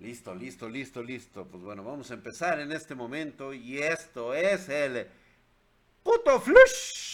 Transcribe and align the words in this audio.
Listo, 0.00 0.34
listo, 0.34 0.66
listo, 0.66 1.02
listo. 1.02 1.46
Pues 1.46 1.62
bueno, 1.62 1.84
vamos 1.84 2.10
a 2.10 2.14
empezar 2.14 2.58
en 2.58 2.72
este 2.72 2.94
momento 2.94 3.52
y 3.52 3.78
esto 3.80 4.32
es 4.32 4.66
el 4.70 5.06
puto 6.02 6.40
flush 6.40 7.10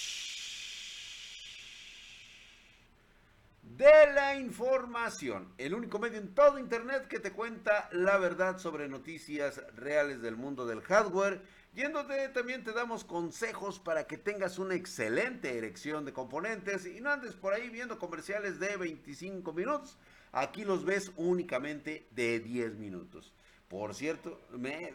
de 3.62 4.12
la 4.14 4.36
información. 4.36 5.52
El 5.58 5.74
único 5.74 5.98
medio 5.98 6.18
en 6.18 6.32
todo 6.32 6.60
internet 6.60 7.08
que 7.08 7.18
te 7.18 7.32
cuenta 7.32 7.88
la 7.90 8.18
verdad 8.18 8.58
sobre 8.58 8.88
noticias 8.88 9.60
reales 9.74 10.22
del 10.22 10.36
mundo 10.36 10.64
del 10.64 10.80
hardware. 10.82 11.42
Yéndote 11.74 12.28
también 12.28 12.62
te 12.62 12.72
damos 12.72 13.02
consejos 13.02 13.80
para 13.80 14.06
que 14.06 14.16
tengas 14.16 14.60
una 14.60 14.76
excelente 14.76 15.58
erección 15.58 16.04
de 16.04 16.12
componentes 16.12 16.86
y 16.86 17.00
no 17.00 17.10
andes 17.10 17.34
por 17.34 17.52
ahí 17.52 17.68
viendo 17.68 17.98
comerciales 17.98 18.60
de 18.60 18.76
25 18.76 19.52
minutos 19.52 19.98
Aquí 20.36 20.66
los 20.66 20.84
ves 20.84 21.12
únicamente 21.16 22.06
de 22.10 22.40
10 22.40 22.76
minutos. 22.76 23.32
Por 23.68 23.94
cierto, 23.94 24.38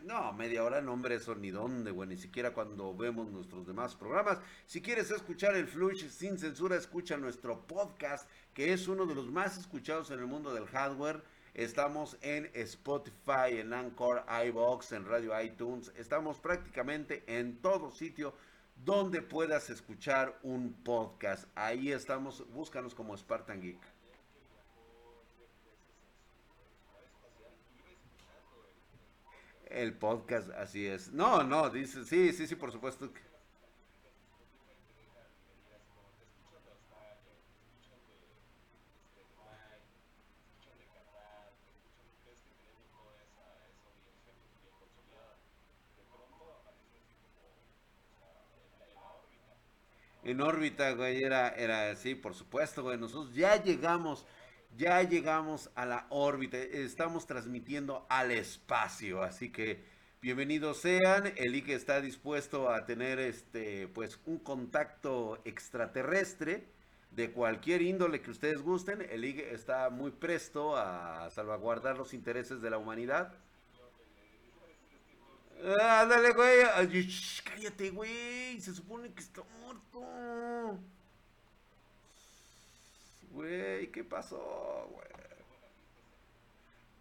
no, 0.03 0.33
media 0.33 0.63
hora 0.63 0.81
no, 0.81 0.93
hombre, 0.93 1.15
eso 1.15 1.33
ni 1.33 1.49
dónde, 1.49 1.89
güey, 1.89 2.09
ni 2.09 2.17
siquiera 2.17 2.53
cuando 2.53 2.95
vemos 2.95 3.27
nuestros 3.31 3.65
demás 3.65 3.95
programas. 3.95 4.37
Si 4.67 4.83
quieres 4.83 5.09
escuchar 5.09 5.55
el 5.55 5.65
Flush 5.65 6.07
sin 6.09 6.37
censura, 6.37 6.75
escucha 6.75 7.17
nuestro 7.17 7.65
podcast, 7.65 8.29
que 8.53 8.71
es 8.71 8.87
uno 8.87 9.07
de 9.07 9.15
los 9.15 9.31
más 9.31 9.57
escuchados 9.57 10.11
en 10.11 10.19
el 10.19 10.27
mundo 10.27 10.53
del 10.53 10.67
hardware. 10.67 11.23
Estamos 11.55 12.19
en 12.21 12.51
Spotify, 12.53 13.57
en 13.57 13.73
Anchor, 13.73 14.23
iBox, 14.45 14.91
en 14.91 15.05
Radio 15.05 15.41
iTunes. 15.41 15.91
Estamos 15.97 16.37
prácticamente 16.37 17.23
en 17.25 17.57
todo 17.57 17.89
sitio 17.89 18.35
donde 18.85 19.23
puedas 19.23 19.71
escuchar 19.71 20.37
un 20.43 20.73
podcast. 20.83 21.45
Ahí 21.55 21.91
estamos, 21.91 22.47
búscanos 22.53 22.93
como 22.93 23.17
Spartan 23.17 23.59
Geek. 23.59 23.90
El 29.71 29.93
podcast, 29.97 30.49
así 30.51 30.85
es. 30.85 31.11
No, 31.13 31.43
no, 31.43 31.69
dice, 31.69 32.03
sí, 32.05 32.31
sí, 32.33 32.47
sí, 32.47 32.55
por 32.55 32.71
supuesto. 32.71 33.11
En 50.23 50.39
órbita, 50.41 50.91
güey, 50.91 51.23
era, 51.23 51.49
era, 51.49 51.95
sí, 51.95 52.13
por 52.15 52.35
supuesto, 52.35 52.83
güey. 52.83 52.97
Nosotros 52.97 53.33
ya 53.33 53.61
llegamos 53.61 54.25
ya 54.77 55.01
llegamos 55.03 55.69
a 55.75 55.85
la 55.85 56.05
órbita, 56.09 56.57
estamos 56.57 57.27
transmitiendo 57.27 58.05
al 58.09 58.31
espacio, 58.31 59.21
así 59.21 59.51
que 59.51 59.83
bienvenidos 60.21 60.81
sean. 60.81 61.33
El 61.35 61.55
IGE 61.55 61.73
está 61.73 62.01
dispuesto 62.01 62.69
a 62.69 62.85
tener 62.85 63.19
este 63.19 63.87
pues 63.87 64.19
un 64.25 64.39
contacto 64.39 65.41
extraterrestre 65.45 66.65
de 67.11 67.31
cualquier 67.31 67.81
índole 67.81 68.21
que 68.21 68.31
ustedes 68.31 68.61
gusten. 68.61 69.01
El 69.01 69.25
IGE 69.25 69.53
está 69.53 69.89
muy 69.89 70.11
presto 70.11 70.77
a 70.77 71.29
salvaguardar 71.31 71.97
los 71.97 72.13
intereses 72.13 72.61
de 72.61 72.69
la 72.69 72.77
humanidad. 72.77 73.33
Ándale, 75.79 76.31
güey. 76.31 77.07
cállate, 77.43 77.91
güey. 77.91 78.59
Se 78.59 78.73
supone 78.73 79.13
que 79.13 79.21
está 79.21 79.43
muerto. 79.61 80.79
Güey, 83.33 83.91
¿qué 83.91 84.03
pasó, 84.03 84.87
güey? 84.91 85.07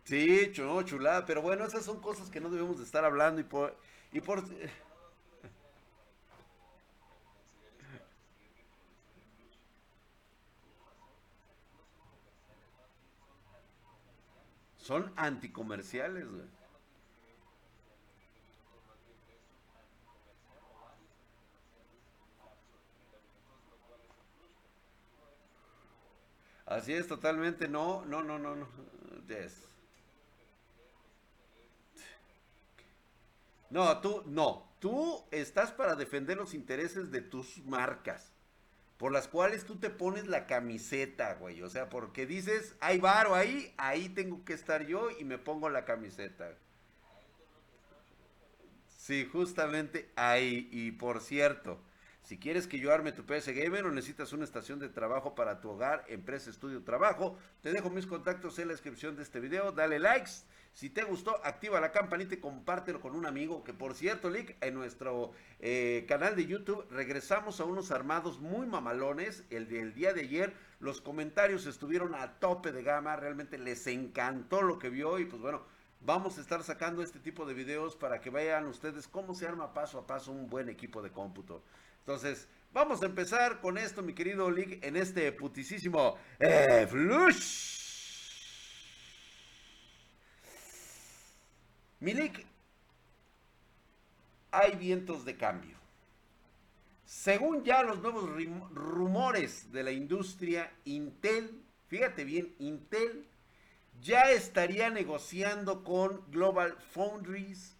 Sí, 0.05 0.53
no, 0.59 0.83
chulada, 0.83 1.25
pero 1.25 1.41
bueno, 1.43 1.65
esas 1.65 1.85
son 1.85 2.01
cosas 2.01 2.31
que 2.31 2.41
no 2.41 2.51
debemos 2.51 2.79
de 2.79 2.85
estar 2.85 3.05
hablando 3.05 3.41
y 3.41 3.45
por... 3.45 3.77
Y 4.13 4.21
por... 4.21 4.43
Son 14.79 15.13
anticomerciales, 15.15 16.29
güey. 16.29 16.60
Así 26.71 26.95
es, 26.95 27.07
totalmente. 27.07 27.69
No, 27.69 28.07
no, 28.07 28.23
no, 28.23 28.39
no, 28.39 28.57
no. 28.57 28.67
No, 33.71 34.01
tú, 34.01 34.23
no. 34.27 34.69
Tú 34.81 35.25
estás 35.31 35.73
para 35.73 35.95
defender 35.97 36.37
los 36.37 36.55
intereses 36.55 37.11
de 37.11 37.21
tus 37.21 37.59
marcas. 37.67 38.33
Por 38.99 39.13
las 39.13 39.29
cuales 39.29 39.65
tú 39.65 39.77
te 39.79 39.91
pones 39.91 40.29
la 40.29 40.47
camiseta, 40.47 41.35
güey. 41.35 41.63
O 41.63 41.71
sea, 41.71 41.89
porque 41.91 42.27
dices, 42.27 42.77
hay 42.81 42.99
varo 42.99 43.35
ahí, 43.35 43.75
ahí 43.79 44.09
tengo 44.11 44.45
que 44.45 44.55
estar 44.55 44.87
yo 44.87 45.11
y 45.11 45.25
me 45.25 45.39
pongo 45.39 45.71
la 45.71 45.85
camiseta. 45.85 46.55
Sí, 48.89 49.29
justamente 49.31 50.11
ahí. 50.17 50.69
Y 50.71 50.93
por 50.93 51.21
cierto, 51.21 51.81
si 52.23 52.39
quieres 52.39 52.67
que 52.67 52.79
yo 52.79 52.93
arme 52.93 53.13
tu 53.13 53.25
PS 53.25 53.49
Gamer 53.49 53.87
o 53.87 53.91
necesitas 53.91 54.33
una 54.33 54.45
estación 54.45 54.79
de 54.79 54.89
trabajo 54.89 55.35
para 55.35 55.61
tu 55.61 55.71
hogar, 55.71 56.05
empresa, 56.09 56.51
estudio, 56.51 56.83
trabajo, 56.83 57.37
te 57.63 57.73
dejo 57.73 57.91
mis 57.91 58.07
contactos 58.07 58.59
en 58.59 58.69
la 58.69 58.75
descripción 58.75 59.17
de 59.17 59.23
este 59.23 59.41
video. 59.41 59.73
Dale 59.73 59.99
likes. 59.99 60.31
Si 60.73 60.89
te 60.91 61.03
gustó, 61.03 61.45
activa 61.45 61.81
la 61.81 61.91
campanita 61.91 62.35
y 62.35 62.39
compártelo 62.39 63.01
con 63.01 63.17
un 63.17 63.27
amigo. 63.27 63.65
Que 63.65 63.75
por 63.75 63.95
cierto, 63.95 64.31
Lick, 64.31 64.57
en 64.61 64.75
nuestro 64.75 65.33
eh, 65.59 66.05
canal 66.09 66.37
de 66.37 66.47
YouTube 66.47 66.87
regresamos 66.91 67.59
a 67.61 67.65
unos 67.65 67.91
armados 67.91 68.39
muy 68.39 68.67
mamalones. 68.67 69.45
El 69.51 69.69
del 69.69 69.93
día 69.93 70.13
de 70.13 70.21
ayer, 70.21 70.55
los 70.79 71.01
comentarios 71.01 71.67
estuvieron 71.67 72.15
a 72.15 72.39
tope 72.39 72.71
de 72.71 72.83
gama. 72.83 73.17
Realmente 73.17 73.59
les 73.59 73.87
encantó 73.89 74.63
lo 74.63 74.79
que 74.79 74.91
vio 74.91 75.19
y 75.19 75.25
pues 75.25 75.43
bueno, 75.43 75.63
vamos 76.01 76.39
a 76.39 76.41
estar 76.41 76.63
sacando 76.63 77.03
este 77.03 77.19
tipo 77.19 77.45
de 77.45 77.55
videos 77.55 77.97
para 77.97 78.21
que 78.21 78.31
vean 78.31 78.67
ustedes 78.67 79.09
cómo 79.09 79.35
se 79.35 79.49
arma 79.49 79.75
paso 79.75 79.99
a 79.99 80.07
paso 80.07 80.31
un 80.31 80.49
buen 80.49 80.69
equipo 80.69 81.03
de 81.03 81.11
cómputo. 81.11 81.65
Entonces, 82.01 82.49
vamos 82.73 83.03
a 83.03 83.07
empezar 83.07 83.61
con 83.61 83.79
esto, 83.79 84.03
mi 84.03 84.15
querido 84.15 84.51
League, 84.51 84.81
en 84.83 84.97
este 84.97 85.31
putisísimo 85.33 86.17
eh, 86.39 86.87
Flush. 86.89 87.79
Milik, 92.01 92.47
hay 94.51 94.75
vientos 94.77 95.25
de 95.25 95.37
cambio. 95.37 95.77
Según 97.05 97.65
ya 97.65 97.83
los 97.83 98.01
nuevos 98.01 98.31
rumores 98.73 99.71
de 99.73 99.83
la 99.83 99.93
industria, 99.93 100.73
Intel, 100.85 101.61
fíjate 101.89 102.25
bien, 102.25 102.55
Intel 102.59 103.27
ya 104.01 104.31
estaría 104.31 104.91
negociando 104.91 105.85
con 105.85 106.23
Global 106.31 106.77
Foundries 106.93 107.77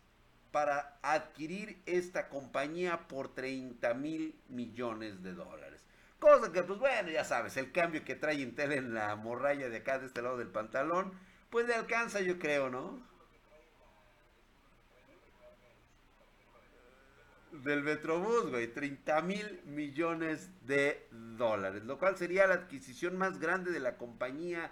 para 0.51 0.99
adquirir 1.03 1.81
esta 1.87 2.29
compañía 2.29 3.09
por 3.09 3.35
30 3.35 3.95
mil 3.95 4.39
millones 4.49 5.23
de 5.23 5.35
dólares. 5.35 5.81
Cosa 6.19 6.53
que, 6.53 6.63
pues 6.63 6.79
bueno, 6.79 7.09
ya 7.11 7.25
sabes, 7.25 7.57
el 7.57 7.73
cambio 7.73 8.05
que 8.05 8.15
trae 8.15 8.35
Intel 8.35 8.73
en 8.73 8.95
la 8.95 9.17
morralla 9.17 9.69
de 9.69 9.79
acá, 9.79 9.99
de 9.99 10.07
este 10.07 10.21
lado 10.21 10.37
del 10.37 10.49
pantalón, 10.49 11.13
pues 11.49 11.67
le 11.67 11.75
alcanza, 11.75 12.21
yo 12.21 12.39
creo, 12.39 12.69
¿no? 12.69 13.01
Del 17.53 17.83
Metrobús, 17.83 18.51
güey, 18.51 18.69
30 18.73 19.23
mil 19.23 19.61
millones 19.65 20.51
de 20.67 21.09
dólares, 21.11 21.85
lo 21.85 21.99
cual 21.99 22.17
sería 22.17 22.47
la 22.47 22.55
adquisición 22.55 23.17
más 23.17 23.41
grande 23.41 23.73
de 23.73 23.81
la 23.81 23.97
compañía 23.97 24.71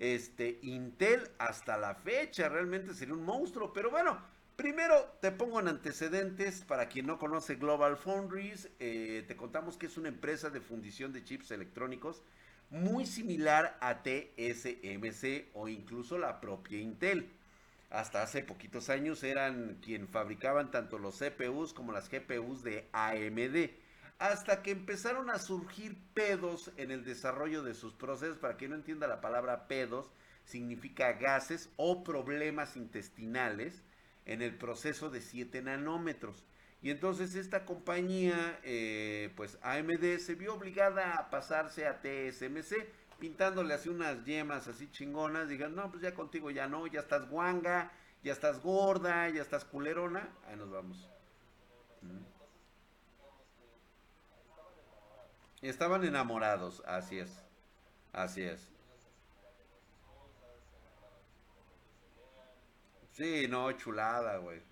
este, 0.00 0.58
Intel 0.62 1.30
hasta 1.38 1.76
la 1.76 1.94
fecha. 1.94 2.48
Realmente 2.48 2.94
sería 2.94 3.14
un 3.14 3.24
monstruo, 3.24 3.72
pero 3.72 3.90
bueno, 3.90 4.20
Primero 4.60 5.16
te 5.22 5.32
pongo 5.32 5.58
en 5.58 5.68
antecedentes 5.68 6.64
para 6.64 6.86
quien 6.86 7.06
no 7.06 7.18
conoce 7.18 7.54
Global 7.54 7.96
Foundries. 7.96 8.68
Eh, 8.78 9.24
te 9.26 9.34
contamos 9.34 9.78
que 9.78 9.86
es 9.86 9.96
una 9.96 10.08
empresa 10.08 10.50
de 10.50 10.60
fundición 10.60 11.14
de 11.14 11.24
chips 11.24 11.50
electrónicos 11.50 12.22
muy 12.68 13.06
similar 13.06 13.78
a 13.80 14.02
TSMC 14.02 15.48
o 15.54 15.66
incluso 15.66 16.18
la 16.18 16.42
propia 16.42 16.78
Intel. 16.78 17.30
Hasta 17.88 18.22
hace 18.22 18.42
poquitos 18.42 18.90
años 18.90 19.22
eran 19.22 19.78
quien 19.82 20.06
fabricaban 20.06 20.70
tanto 20.70 20.98
los 20.98 21.18
CPUs 21.18 21.72
como 21.72 21.92
las 21.92 22.10
GPUs 22.10 22.62
de 22.62 22.86
AMD. 22.92 23.70
Hasta 24.18 24.62
que 24.62 24.72
empezaron 24.72 25.30
a 25.30 25.38
surgir 25.38 25.96
pedos 26.12 26.70
en 26.76 26.90
el 26.90 27.02
desarrollo 27.06 27.62
de 27.62 27.72
sus 27.72 27.94
procesos. 27.94 28.36
Para 28.36 28.58
quien 28.58 28.72
no 28.72 28.76
entienda 28.76 29.06
la 29.06 29.22
palabra 29.22 29.68
pedos, 29.68 30.12
significa 30.44 31.14
gases 31.14 31.70
o 31.76 32.04
problemas 32.04 32.76
intestinales 32.76 33.82
en 34.26 34.42
el 34.42 34.54
proceso 34.56 35.10
de 35.10 35.20
7 35.20 35.62
nanómetros. 35.62 36.44
Y 36.82 36.90
entonces 36.90 37.34
esta 37.34 37.64
compañía, 37.66 38.58
eh, 38.62 39.32
pues 39.36 39.58
AMD, 39.62 40.18
se 40.18 40.34
vio 40.34 40.54
obligada 40.54 41.14
a 41.14 41.30
pasarse 41.30 41.86
a 41.86 42.00
TSMC 42.00 42.86
pintándole 43.18 43.74
así 43.74 43.90
unas 43.90 44.24
yemas 44.24 44.66
así 44.66 44.90
chingonas, 44.90 45.48
digan, 45.48 45.76
no, 45.76 45.90
pues 45.90 46.02
ya 46.02 46.14
contigo 46.14 46.50
ya 46.50 46.66
no, 46.66 46.86
ya 46.86 47.00
estás 47.00 47.28
guanga, 47.28 47.92
ya 48.24 48.32
estás 48.32 48.60
gorda, 48.62 49.28
ya 49.28 49.42
estás 49.42 49.64
culerona, 49.64 50.28
ahí 50.48 50.56
nos 50.56 50.70
vamos. 50.70 51.08
Estaban 55.60 56.02
enamorados, 56.04 56.82
así 56.86 57.18
es, 57.18 57.30
así 58.14 58.42
es. 58.42 58.66
Sí, 63.20 63.46
no, 63.48 63.70
chulada, 63.72 64.38
güey. 64.38 64.62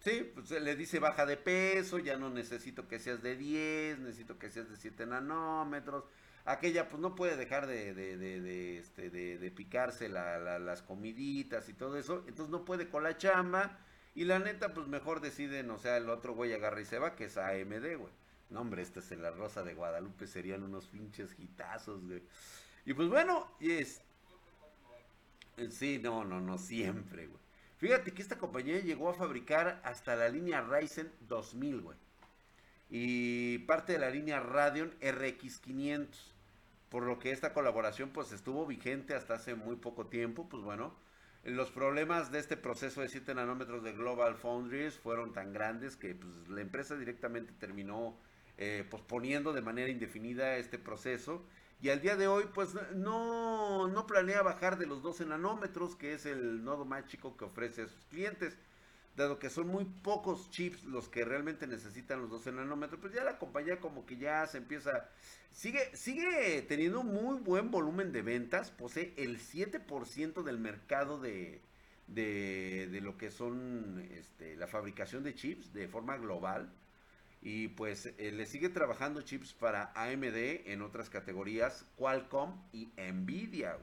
Sí, 0.00 0.32
pues 0.32 0.50
le 0.52 0.74
dice 0.74 0.98
baja 0.98 1.26
de 1.26 1.36
peso, 1.36 1.98
ya 1.98 2.16
no 2.16 2.30
necesito 2.30 2.88
que 2.88 2.98
seas 2.98 3.22
de 3.22 3.36
10, 3.36 3.98
necesito 3.98 4.38
que 4.38 4.48
seas 4.48 4.70
de 4.70 4.76
7 4.78 5.04
nanómetros. 5.04 6.04
Aquella 6.46 6.88
pues 6.88 7.02
no 7.02 7.14
puede 7.14 7.36
dejar 7.36 7.66
de, 7.66 7.92
de, 7.92 8.16
de, 8.16 8.40
de 8.40 8.78
este, 8.78 9.10
de, 9.10 9.50
picarse 9.50 10.08
las 10.08 10.80
comiditas 10.80 11.68
y 11.68 11.74
todo 11.74 11.98
eso, 11.98 12.24
entonces 12.26 12.50
no 12.50 12.64
puede 12.64 12.88
con 12.88 13.02
la 13.02 13.18
chamba. 13.18 13.80
Y 14.14 14.24
la 14.24 14.38
neta, 14.38 14.72
pues 14.72 14.86
mejor 14.86 15.20
deciden, 15.20 15.70
o 15.70 15.76
sea, 15.78 15.98
el 15.98 16.08
otro 16.08 16.32
güey 16.34 16.54
agarra 16.54 16.80
y 16.80 16.86
se 16.86 16.98
va, 16.98 17.14
que 17.16 17.26
es 17.26 17.36
AMD, 17.36 17.98
güey. 17.98 18.14
No, 18.48 18.62
hombre, 18.62 18.80
este 18.80 19.00
es 19.00 19.12
en 19.12 19.20
la 19.20 19.30
Rosa 19.30 19.62
de 19.62 19.74
Guadalupe, 19.74 20.26
serían 20.26 20.62
unos 20.62 20.86
pinches 20.86 21.34
gitazos, 21.34 22.02
güey. 22.06 22.22
Y 22.88 22.94
pues 22.94 23.10
bueno, 23.10 23.46
es... 23.60 24.00
Sí, 25.68 26.00
no, 26.02 26.24
no, 26.24 26.40
no, 26.40 26.56
siempre, 26.56 27.26
güey. 27.26 27.38
Fíjate 27.76 28.12
que 28.12 28.22
esta 28.22 28.38
compañía 28.38 28.80
llegó 28.80 29.10
a 29.10 29.14
fabricar 29.14 29.82
hasta 29.84 30.16
la 30.16 30.30
línea 30.30 30.62
Ryzen 30.62 31.12
2000, 31.28 31.82
güey. 31.82 31.98
Y 32.88 33.58
parte 33.58 33.92
de 33.92 33.98
la 33.98 34.08
línea 34.08 34.40
Radeon 34.40 34.94
RX 35.02 35.58
500. 35.58 36.34
Por 36.88 37.02
lo 37.02 37.18
que 37.18 37.30
esta 37.30 37.52
colaboración 37.52 38.08
pues 38.08 38.32
estuvo 38.32 38.64
vigente 38.64 39.14
hasta 39.14 39.34
hace 39.34 39.54
muy 39.54 39.76
poco 39.76 40.06
tiempo. 40.06 40.48
Pues 40.48 40.62
bueno, 40.62 40.94
los 41.44 41.70
problemas 41.70 42.32
de 42.32 42.38
este 42.38 42.56
proceso 42.56 43.02
de 43.02 43.10
7 43.10 43.34
nanómetros 43.34 43.82
de 43.82 43.92
Global 43.92 44.34
Foundries 44.36 44.98
fueron 44.98 45.34
tan 45.34 45.52
grandes 45.52 45.94
que 45.94 46.14
pues, 46.14 46.48
la 46.48 46.62
empresa 46.62 46.96
directamente 46.96 47.52
terminó 47.52 48.16
eh, 48.56 48.82
posponiendo 48.88 49.52
de 49.52 49.60
manera 49.60 49.90
indefinida 49.90 50.56
este 50.56 50.78
proceso 50.78 51.44
y 51.80 51.90
al 51.90 52.00
día 52.00 52.16
de 52.16 52.26
hoy 52.26 52.44
pues 52.52 52.70
no, 52.94 53.88
no 53.88 54.06
planea 54.06 54.42
bajar 54.42 54.78
de 54.78 54.86
los 54.86 55.02
12 55.02 55.26
nanómetros, 55.26 55.94
que 55.94 56.12
es 56.14 56.26
el 56.26 56.64
nodo 56.64 56.84
más 56.84 57.06
chico 57.06 57.36
que 57.36 57.44
ofrece 57.44 57.82
a 57.82 57.88
sus 57.88 58.04
clientes. 58.06 58.56
Dado 59.16 59.38
que 59.38 59.50
son 59.50 59.66
muy 59.66 59.84
pocos 59.84 60.48
chips 60.50 60.84
los 60.84 61.08
que 61.08 61.24
realmente 61.24 61.66
necesitan 61.66 62.20
los 62.20 62.30
12 62.30 62.52
nanómetros, 62.52 63.00
pues 63.00 63.12
ya 63.12 63.24
la 63.24 63.38
compañía 63.38 63.80
como 63.80 64.06
que 64.06 64.16
ya 64.16 64.46
se 64.46 64.58
empieza... 64.58 65.08
Sigue, 65.50 65.96
sigue 65.96 66.62
teniendo 66.68 67.02
muy 67.02 67.38
buen 67.38 67.70
volumen 67.72 68.12
de 68.12 68.22
ventas, 68.22 68.70
posee 68.70 69.14
el 69.16 69.40
7% 69.40 70.44
del 70.44 70.58
mercado 70.58 71.18
de, 71.18 71.60
de, 72.08 73.00
lo 73.02 73.16
que 73.16 73.30
son 73.30 74.06
este, 74.12 74.56
la 74.56 74.66
fabricación 74.66 75.22
de 75.24 75.34
chips 75.34 75.72
de 75.72 75.88
forma 75.88 76.16
global. 76.16 76.72
Y 77.40 77.68
pues 77.68 78.06
eh, 78.18 78.32
le 78.32 78.46
sigue 78.46 78.68
trabajando 78.68 79.22
chips 79.22 79.52
para 79.52 79.92
AMD 79.94 80.66
en 80.66 80.82
otras 80.82 81.08
categorías, 81.08 81.84
Qualcomm 81.96 82.60
y 82.72 82.88
Nvidia. 82.96 83.76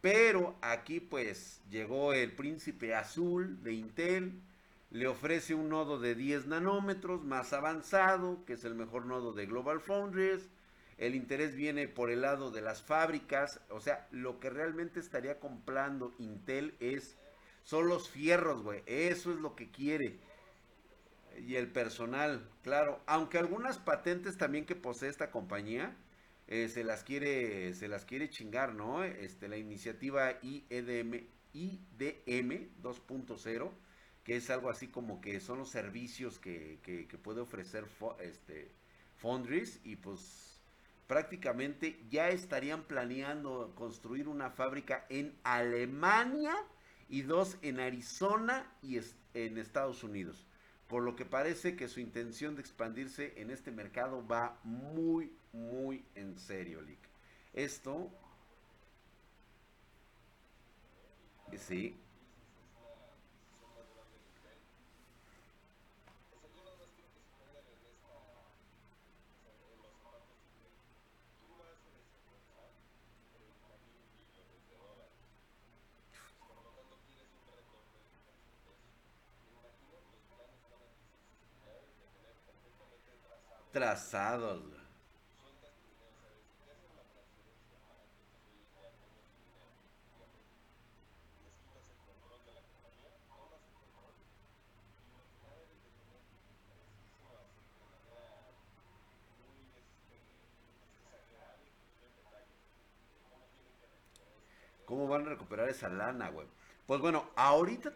Pero 0.00 0.54
aquí 0.60 1.00
pues 1.00 1.62
llegó 1.70 2.12
el 2.12 2.32
príncipe 2.32 2.94
azul 2.94 3.62
de 3.62 3.72
Intel, 3.72 4.40
le 4.90 5.08
ofrece 5.08 5.54
un 5.54 5.70
nodo 5.70 5.98
de 5.98 6.14
10 6.14 6.46
nanómetros 6.46 7.24
más 7.24 7.52
avanzado, 7.52 8.44
que 8.44 8.52
es 8.52 8.64
el 8.64 8.74
mejor 8.74 9.06
nodo 9.06 9.32
de 9.32 9.46
Global 9.46 9.80
Foundries. 9.80 10.48
El 10.98 11.14
interés 11.16 11.56
viene 11.56 11.88
por 11.88 12.10
el 12.10 12.20
lado 12.20 12.50
de 12.52 12.60
las 12.60 12.82
fábricas, 12.82 13.60
o 13.70 13.80
sea, 13.80 14.06
lo 14.12 14.38
que 14.38 14.50
realmente 14.50 15.00
estaría 15.00 15.40
comprando 15.40 16.14
Intel 16.18 16.74
es 16.78 17.16
son 17.64 17.88
los 17.88 18.08
fierros, 18.10 18.62
güey. 18.62 18.82
Eso 18.86 19.32
es 19.32 19.38
lo 19.40 19.56
que 19.56 19.70
quiere 19.70 20.20
y 21.38 21.56
el 21.56 21.68
personal, 21.68 22.48
claro. 22.62 23.02
Aunque 23.06 23.38
algunas 23.38 23.78
patentes 23.78 24.36
también 24.36 24.66
que 24.66 24.76
posee 24.76 25.08
esta 25.08 25.30
compañía 25.30 25.96
eh, 26.46 26.68
se 26.68 26.84
las 26.84 27.04
quiere 27.04 27.74
se 27.74 27.88
las 27.88 28.04
quiere 28.04 28.28
chingar, 28.28 28.74
¿no? 28.74 29.04
Este 29.04 29.48
la 29.48 29.56
iniciativa 29.56 30.38
IEDM 30.42 31.26
IDM 31.52 32.68
2.0 32.82 33.70
que 34.24 34.36
es 34.36 34.50
algo 34.50 34.70
así 34.70 34.88
como 34.88 35.20
que 35.20 35.38
son 35.40 35.58
los 35.58 35.70
servicios 35.70 36.38
que, 36.38 36.78
que, 36.82 37.18
puede 37.18 37.40
ofrecer 37.40 37.84
este 38.20 38.70
Foundries 39.16 39.80
y 39.84 39.96
pues 39.96 40.58
prácticamente 41.06 42.02
ya 42.08 42.30
estarían 42.30 42.84
planeando 42.84 43.74
construir 43.74 44.28
una 44.28 44.50
fábrica 44.50 45.04
en 45.10 45.38
Alemania 45.44 46.54
y 47.08 47.22
dos 47.22 47.58
en 47.60 47.80
Arizona 47.80 48.66
y 48.82 48.98
en 49.34 49.58
Estados 49.58 50.02
Unidos 50.02 50.46
por 50.94 51.02
lo 51.02 51.16
que 51.16 51.24
parece 51.24 51.74
que 51.74 51.88
su 51.88 51.98
intención 51.98 52.54
de 52.54 52.60
expandirse 52.60 53.32
en 53.34 53.50
este 53.50 53.72
mercado 53.72 54.24
va 54.24 54.60
muy, 54.62 55.32
muy 55.52 56.04
en 56.14 56.38
serio, 56.38 56.80
Lick. 56.82 57.00
Esto, 57.52 58.12
sí, 61.58 61.96
trazados. 83.74 84.62
¿Cómo 104.84 105.08
van 105.08 105.22
a 105.22 105.30
recuperar 105.30 105.68
esa 105.68 105.88
lana, 105.88 106.28
güey? 106.28 106.46
Pues 106.86 107.00
bueno, 107.00 107.28
ahorita 107.34 107.92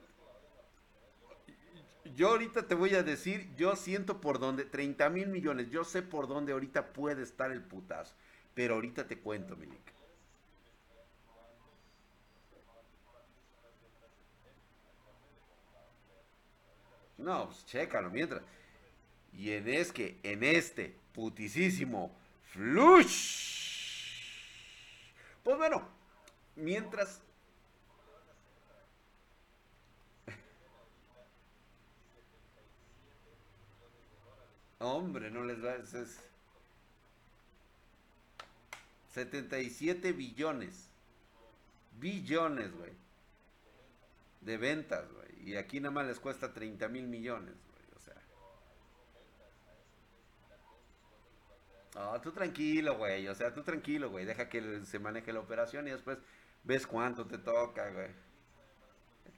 yo 2.19 2.31
ahorita 2.31 2.67
te 2.67 2.75
voy 2.75 2.97
a 2.97 3.05
decir, 3.05 3.49
yo 3.55 3.77
siento 3.77 4.21
por 4.21 4.41
dónde, 4.41 4.65
30 4.65 5.09
mil 5.09 5.29
millones, 5.29 5.71
yo 5.71 5.85
sé 5.85 6.03
por 6.03 6.27
dónde 6.27 6.53
ahorita 6.53 6.93
puede 6.93 7.23
estar 7.23 7.53
el 7.53 7.63
putazo. 7.63 8.13
Pero 8.55 8.75
ahorita 8.75 9.07
te 9.07 9.21
cuento, 9.21 9.55
Milik. 9.55 9.79
No, 17.19 17.47
pues 17.47 17.65
chécalo 17.67 18.11
mientras. 18.11 18.43
Y 19.33 19.53
en 19.53 19.69
es 19.69 19.93
que, 19.93 20.19
en 20.25 20.43
este 20.43 20.97
putisísimo 21.13 22.13
flush. 22.43 23.59
Pues 25.45 25.57
bueno, 25.57 25.89
mientras 26.57 27.23
Hombre, 34.79 35.31
no 35.31 35.43
les 35.45 35.63
va. 35.65 35.75
Es 35.75 36.21
77 39.11 40.13
billones. 40.13 40.89
Billones, 41.99 42.73
güey. 42.73 42.93
De 44.41 44.57
ventas, 44.57 45.11
güey. 45.13 45.51
Y 45.51 45.57
aquí 45.57 45.81
nada 45.81 45.93
más 45.93 46.07
les 46.07 46.21
cuesta 46.21 46.53
30 46.53 46.89
mil 46.89 47.09
millones, 47.09 47.55
güey. 47.55 47.85
O 47.97 47.99
sea. 47.99 48.15
Oh, 51.97 52.21
tú 52.21 52.31
tranquilo, 52.31 52.97
güey. 52.97 53.27
O 53.27 53.35
sea, 53.35 53.53
tú 53.53 53.63
tranquilo, 53.63 54.11
güey. 54.11 54.25
Deja 54.25 54.49
que 54.49 54.85
se 54.85 54.99
maneje 55.01 55.33
la 55.33 55.41
operación 55.41 55.89
y 55.89 55.91
después 55.91 56.19
ves 56.63 56.87
cuánto 56.87 57.27
te 57.27 57.39
toca, 57.39 57.91
güey. 57.91 58.28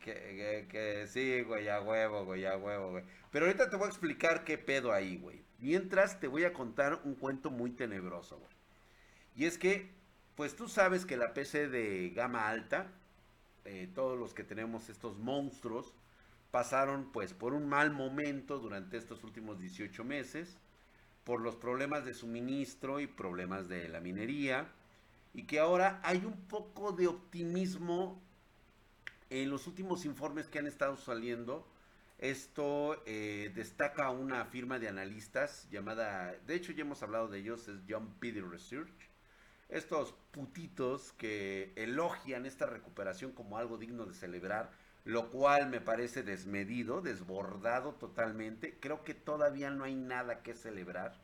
Que, 0.00 0.66
que, 0.68 1.06
sí, 1.06 1.42
güey, 1.42 1.68
a 1.68 1.80
huevo, 1.80 2.24
güey, 2.24 2.46
a 2.46 2.56
huevo, 2.56 2.92
güey. 2.92 3.04
Pero 3.30 3.46
ahorita 3.46 3.68
te 3.68 3.76
voy 3.76 3.86
a 3.86 3.90
explicar 3.90 4.44
qué 4.44 4.58
pedo 4.58 4.92
ahí, 4.92 5.18
güey. 5.18 5.42
Mientras 5.58 6.18
te 6.20 6.26
voy 6.26 6.44
a 6.44 6.52
contar 6.52 7.00
un 7.04 7.14
cuento 7.14 7.50
muy 7.50 7.70
tenebroso, 7.70 8.38
güey. 8.38 8.52
Y 9.36 9.44
es 9.44 9.58
que, 9.58 9.90
pues 10.36 10.56
tú 10.56 10.68
sabes 10.68 11.04
que 11.04 11.16
la 11.16 11.34
PC 11.34 11.68
de 11.68 12.10
gama 12.10 12.48
alta, 12.48 12.90
eh, 13.64 13.88
todos 13.94 14.18
los 14.18 14.32
que 14.34 14.42
tenemos 14.42 14.88
estos 14.88 15.18
monstruos, 15.18 15.94
pasaron 16.50 17.12
pues 17.12 17.32
por 17.32 17.54
un 17.54 17.68
mal 17.68 17.92
momento 17.92 18.58
durante 18.58 18.96
estos 18.96 19.22
últimos 19.22 19.60
18 19.60 20.02
meses, 20.04 20.56
por 21.24 21.40
los 21.40 21.56
problemas 21.56 22.04
de 22.04 22.14
suministro 22.14 23.00
y 23.00 23.06
problemas 23.06 23.68
de 23.68 23.88
la 23.88 24.00
minería, 24.00 24.68
y 25.34 25.44
que 25.44 25.60
ahora 25.60 26.00
hay 26.02 26.24
un 26.24 26.40
poco 26.48 26.92
de 26.92 27.06
optimismo 27.06 28.20
en 29.30 29.48
los 29.48 29.66
últimos 29.66 30.04
informes 30.04 30.48
que 30.48 30.58
han 30.58 30.66
estado 30.66 30.96
saliendo. 30.96 31.66
Esto 32.18 33.02
eh, 33.06 33.50
destaca 33.54 34.10
una 34.10 34.44
firma 34.44 34.78
de 34.78 34.88
analistas 34.88 35.66
llamada, 35.70 36.34
de 36.46 36.54
hecho 36.54 36.72
ya 36.72 36.82
hemos 36.82 37.02
hablado 37.02 37.28
de 37.28 37.38
ellos, 37.38 37.66
es 37.68 37.80
John 37.88 38.12
Piddy 38.20 38.42
Research. 38.42 38.92
Estos 39.70 40.14
putitos 40.32 41.12
que 41.12 41.72
elogian 41.76 42.44
esta 42.44 42.66
recuperación 42.66 43.32
como 43.32 43.56
algo 43.56 43.78
digno 43.78 44.04
de 44.04 44.14
celebrar, 44.14 44.70
lo 45.04 45.30
cual 45.30 45.70
me 45.70 45.80
parece 45.80 46.22
desmedido, 46.24 47.00
desbordado 47.00 47.94
totalmente. 47.94 48.76
Creo 48.80 49.04
que 49.04 49.14
todavía 49.14 49.70
no 49.70 49.84
hay 49.84 49.94
nada 49.94 50.42
que 50.42 50.54
celebrar 50.54 51.14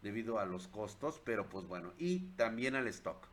debido 0.00 0.40
a 0.40 0.46
los 0.46 0.66
costos, 0.68 1.20
pero 1.22 1.48
pues 1.48 1.66
bueno, 1.66 1.92
y 1.98 2.30
también 2.34 2.74
al 2.74 2.88
stock 2.88 3.31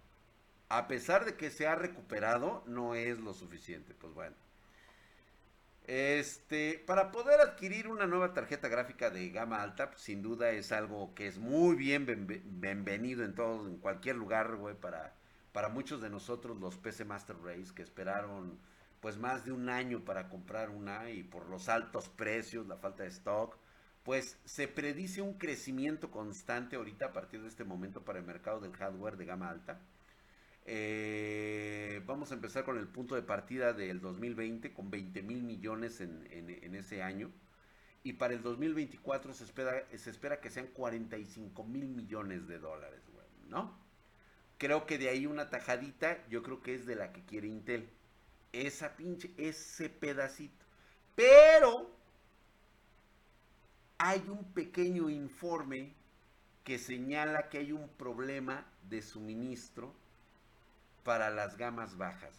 a 0.69 0.88
pesar 0.88 1.25
de 1.25 1.35
que 1.35 1.49
se 1.51 1.67
ha 1.67 1.75
recuperado, 1.75 2.63
no 2.67 2.95
es 2.95 3.19
lo 3.19 3.33
suficiente. 3.33 3.93
Pues 3.93 4.13
bueno. 4.13 4.35
Este, 5.85 6.83
para 6.85 7.11
poder 7.11 7.41
adquirir 7.41 7.88
una 7.88 8.05
nueva 8.05 8.33
tarjeta 8.33 8.67
gráfica 8.67 9.09
de 9.09 9.29
gama 9.31 9.63
alta, 9.63 9.89
pues, 9.89 10.03
sin 10.03 10.21
duda 10.21 10.51
es 10.51 10.71
algo 10.71 11.15
que 11.15 11.27
es 11.27 11.39
muy 11.39 11.75
bien 11.75 12.05
bienvenido 12.45 13.25
en 13.25 13.33
todos, 13.33 13.67
en 13.67 13.77
cualquier 13.77 14.15
lugar, 14.15 14.55
güey, 14.55 14.75
para, 14.75 15.15
para 15.51 15.69
muchos 15.69 15.99
de 16.01 16.11
nosotros 16.11 16.59
los 16.59 16.77
PC 16.77 17.05
Master 17.05 17.38
Race 17.43 17.73
que 17.73 17.81
esperaron 17.81 18.59
pues 18.99 19.17
más 19.17 19.45
de 19.45 19.51
un 19.51 19.69
año 19.69 20.03
para 20.05 20.29
comprar 20.29 20.69
una 20.69 21.09
y 21.09 21.23
por 21.23 21.47
los 21.47 21.69
altos 21.69 22.09
precios, 22.09 22.67
la 22.67 22.77
falta 22.77 23.03
de 23.03 23.09
stock, 23.09 23.57
pues 24.03 24.38
se 24.45 24.67
predice 24.67 25.21
un 25.21 25.39
crecimiento 25.39 26.11
constante 26.11 26.75
ahorita 26.75 27.07
a 27.07 27.13
partir 27.13 27.41
de 27.41 27.47
este 27.47 27.63
momento 27.63 28.03
para 28.03 28.19
el 28.19 28.25
mercado 28.25 28.59
del 28.59 28.75
hardware 28.75 29.17
de 29.17 29.25
gama 29.25 29.49
alta. 29.49 29.79
Eh, 30.71 32.03
vamos 32.05 32.29
a 32.29 32.35
empezar 32.35 32.63
con 32.63 32.77
el 32.77 32.88
punto 32.88 33.15
de 33.15 33.23
partida 33.23 33.73
del 33.73 34.01
2020 34.01 34.71
con 34.71 34.91
20 34.91 35.23
mil 35.23 35.41
millones 35.41 35.99
en, 35.99 36.75
ese 36.75 37.01
año. 37.01 37.31
Y 38.03 38.13
para 38.13 38.35
el 38.35 38.43
2024 38.43 39.33
se 39.33 39.45
espera, 39.45 40.39
que 40.39 40.49
sean 40.51 40.67
45 40.67 41.63
mil 41.63 41.88
millones 41.88 42.47
de 42.47 42.59
dólares, 42.59 43.01
¿no? 43.47 43.75
Creo 44.59 44.85
que 44.85 44.99
de 44.99 45.09
ahí 45.09 45.25
una 45.25 45.49
tajadita, 45.49 46.23
yo 46.27 46.43
creo 46.43 46.61
que 46.61 46.75
es 46.75 46.85
de 46.85 46.95
la 46.95 47.13
que 47.13 47.25
quiere 47.25 47.47
Intel. 47.47 47.89
Esa 48.53 48.95
pinche, 48.95 49.31
ese 49.38 49.89
pedacito. 49.89 50.65
Pero 51.15 51.89
hay 53.97 54.23
un 54.29 54.43
pequeño 54.53 55.09
informe 55.09 55.95
que 56.63 56.77
señala 56.77 57.49
que 57.49 57.57
hay 57.57 57.71
un 57.71 57.89
problema 57.89 58.67
de 58.88 59.01
suministro 59.01 59.95
para 61.09 61.31
las 61.31 61.57
gamas 61.57 61.97
bajas. 61.97 62.35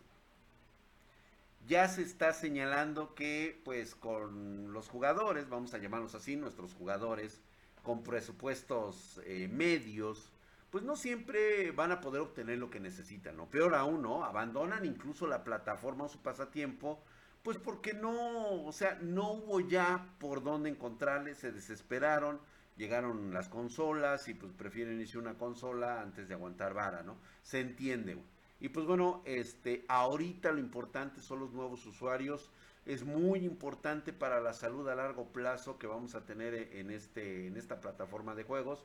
Ya 1.67 1.89
se 1.89 2.03
está 2.03 2.33
señalando 2.33 3.17
que 3.17 3.61
pues 3.65 3.97
con 3.97 4.73
los 4.73 4.89
jugadores, 4.89 5.49
vamos 5.49 5.75
a 5.75 5.79
llamarlos 5.79 6.15
así, 6.15 6.37
nuestros 6.37 6.75
jugadores 6.75 7.41
con 7.83 8.05
presupuestos 8.05 9.21
eh, 9.25 9.49
medios, 9.49 10.31
pues 10.71 10.85
no 10.85 10.95
siempre 10.95 11.73
van 11.73 11.91
a 11.91 12.01
poder 12.01 12.21
obtener 12.23 12.59
lo 12.59 12.71
que 12.71 12.79
necesitan, 12.79 13.41
o 13.41 13.47
peor 13.47 13.75
aún, 13.75 14.03
¿no? 14.03 14.25
Abandonan 14.25 14.85
incluso 14.85 15.27
la 15.27 15.43
plataforma 15.43 16.05
o 16.05 16.09
su 16.09 16.23
pasatiempo, 16.23 17.03
pues 17.43 17.59
porque 17.59 17.93
no, 17.93 18.63
o 18.63 18.71
sea, 18.71 19.01
no 19.03 19.33
hubo 19.33 19.59
ya 19.59 20.15
por 20.21 20.45
dónde 20.45 20.71
encontrarles, 20.71 21.39
se 21.39 21.51
desesperaron, 21.51 22.39
llegaron 22.77 23.35
las 23.35 23.49
consolas 23.49 24.29
y 24.29 24.35
pues 24.35 24.53
prefieren 24.53 25.01
irse 25.01 25.19
una 25.19 25.35
consola 25.35 26.01
antes 26.01 26.29
de 26.29 26.35
aguantar 26.35 26.73
vara, 26.73 27.03
¿no? 27.03 27.17
Se 27.43 27.59
entiende, 27.59 28.15
güey. 28.15 28.40
Y 28.61 28.69
pues 28.69 28.87
bueno, 28.87 29.23
este, 29.25 29.85
ahorita 29.89 30.53
lo 30.53 30.59
importante 30.59 31.23
son 31.23 31.41
los 31.41 31.53
nuevos 31.53 31.85
usuarios. 31.87 32.51
Es 32.85 33.05
muy 33.05 33.41
importante 33.45 34.13
para 34.13 34.41
la 34.41 34.53
salud 34.53 34.87
a 34.89 34.95
largo 34.95 35.33
plazo 35.33 35.79
que 35.79 35.87
vamos 35.87 36.15
a 36.15 36.27
tener 36.27 36.55
en, 36.55 36.91
este, 36.91 37.47
en 37.47 37.57
esta 37.57 37.81
plataforma 37.81 38.35
de 38.35 38.45
juegos. 38.45 38.85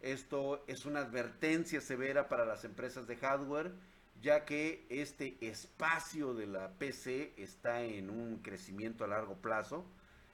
Esto 0.00 0.62
es 0.66 0.84
una 0.84 1.00
advertencia 1.00 1.80
severa 1.80 2.28
para 2.28 2.44
las 2.44 2.64
empresas 2.64 3.06
de 3.06 3.16
hardware, 3.16 3.72
ya 4.20 4.44
que 4.44 4.86
este 4.90 5.38
espacio 5.40 6.34
de 6.34 6.46
la 6.46 6.72
PC 6.72 7.32
está 7.38 7.82
en 7.82 8.10
un 8.10 8.40
crecimiento 8.42 9.04
a 9.04 9.08
largo 9.08 9.36
plazo 9.36 9.86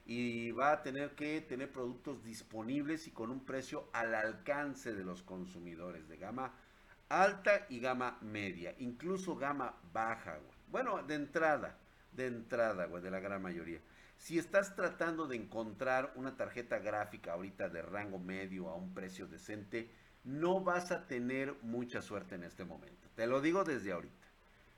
y 0.05 0.51
va 0.51 0.73
a 0.73 0.81
tener 0.81 1.11
que 1.11 1.39
tener 1.39 1.71
productos 1.71 2.23
disponibles 2.23 3.07
y 3.07 3.11
con 3.11 3.31
un 3.31 3.45
precio 3.45 3.87
al 3.93 4.13
alcance 4.13 4.93
de 4.93 5.05
los 5.05 5.21
consumidores 5.21 6.09
de 6.09 6.17
gama 6.17 6.53
alta 7.11 7.65
y 7.67 7.79
gama 7.81 8.17
media, 8.21 8.73
incluso 8.79 9.35
gama 9.35 9.75
baja, 9.91 10.37
güey. 10.37 10.57
Bueno, 10.69 11.03
de 11.03 11.15
entrada, 11.15 11.77
de 12.13 12.27
entrada, 12.27 12.85
güey, 12.85 13.03
de 13.03 13.11
la 13.11 13.19
gran 13.19 13.41
mayoría. 13.41 13.81
Si 14.17 14.39
estás 14.39 14.75
tratando 14.75 15.27
de 15.27 15.35
encontrar 15.35 16.13
una 16.15 16.37
tarjeta 16.37 16.79
gráfica 16.79 17.33
ahorita 17.33 17.67
de 17.67 17.81
rango 17.81 18.17
medio 18.17 18.69
a 18.69 18.75
un 18.75 18.93
precio 18.93 19.27
decente, 19.27 19.91
no 20.23 20.61
vas 20.61 20.91
a 20.91 21.07
tener 21.07 21.53
mucha 21.63 22.01
suerte 22.01 22.35
en 22.35 22.43
este 22.43 22.63
momento. 22.63 23.09
Te 23.15 23.27
lo 23.27 23.41
digo 23.41 23.65
desde 23.65 23.91
ahorita. 23.91 24.15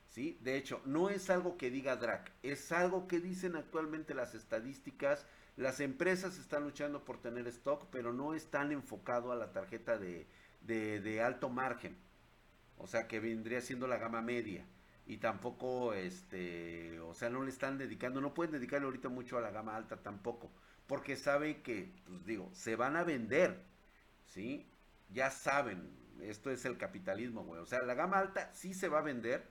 ¿Sí? 0.10 0.38
De 0.42 0.58
hecho, 0.58 0.82
no 0.86 1.10
es 1.10 1.30
algo 1.30 1.58
que 1.58 1.72
diga 1.72 1.96
DRAC, 1.96 2.32
es 2.44 2.72
algo 2.72 3.08
que 3.08 3.20
dicen 3.20 3.56
actualmente 3.56 4.14
las 4.14 4.36
estadísticas. 4.36 5.26
Las 5.56 5.80
empresas 5.80 6.38
están 6.38 6.64
luchando 6.64 7.04
por 7.04 7.20
tener 7.20 7.48
stock, 7.48 7.88
pero 7.92 8.14
no 8.14 8.34
están 8.34 8.72
enfocado 8.72 9.32
a 9.32 9.36
la 9.36 9.52
tarjeta 9.52 9.98
de, 9.98 10.28
de 10.62 11.22
alto 11.22 11.50
margen 11.50 11.96
o 12.78 12.88
sea 12.88 13.08
que 13.08 13.20
vendría 13.20 13.62
siendo 13.62 13.88
la 13.88 13.98
gama 13.98 14.22
media. 14.22 14.66
Y 15.06 15.18
tampoco 15.18 15.94
este 15.94 17.00
o 17.02 17.14
sea 17.14 17.30
no 17.30 17.44
le 17.44 17.50
están 17.50 17.78
dedicando 17.78 18.22
no 18.22 18.34
pueden 18.34 18.54
dedicarle 18.54 18.86
ahorita 18.86 19.10
mucho 19.10 19.38
a 19.38 19.42
la 19.42 19.52
gama 19.52 19.76
alta 19.76 19.98
tampoco. 19.98 20.52
Porque 20.88 21.16
saben 21.16 21.62
que 21.64 21.92
pues 22.06 22.26
digo 22.26 22.50
se 22.54 22.76
van 22.76 22.96
a 22.96 23.04
vender 23.04 23.64
sí 24.26 24.66
ya 25.10 25.30
saben 25.30 25.90
esto 26.22 26.52
es 26.52 26.66
el 26.66 26.78
capitalismo 26.78 27.44
güey. 27.44 27.62
O 27.62 27.66
sea 27.66 27.82
la 27.82 27.96
gama 27.96 28.20
alta 28.20 28.54
sí 28.54 28.74
se 28.74 28.88
va 28.88 29.00
a 29.00 29.04
vender 29.04 29.44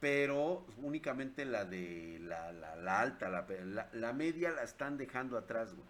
pero 0.00 0.66
únicamente 0.78 1.44
la 1.44 1.64
de 1.64 2.18
la, 2.20 2.52
la, 2.52 3.00
alta 3.00 3.28
la, 3.30 3.88
la, 3.92 4.12
media 4.12 4.50
la 4.50 4.62
están 4.62 4.98
dejando 4.98 5.38
atrás 5.38 5.74
güey. 5.74 5.88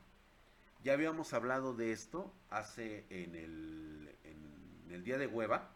Ya 0.83 0.93
habíamos 0.93 1.33
hablado 1.33 1.75
de 1.75 1.93
esto 1.93 2.33
hace 2.49 3.07
en 3.11 3.35
el 3.35 4.16
en 4.25 4.93
el 4.93 5.04
día 5.04 5.19
de 5.19 5.26
hueva 5.26 5.74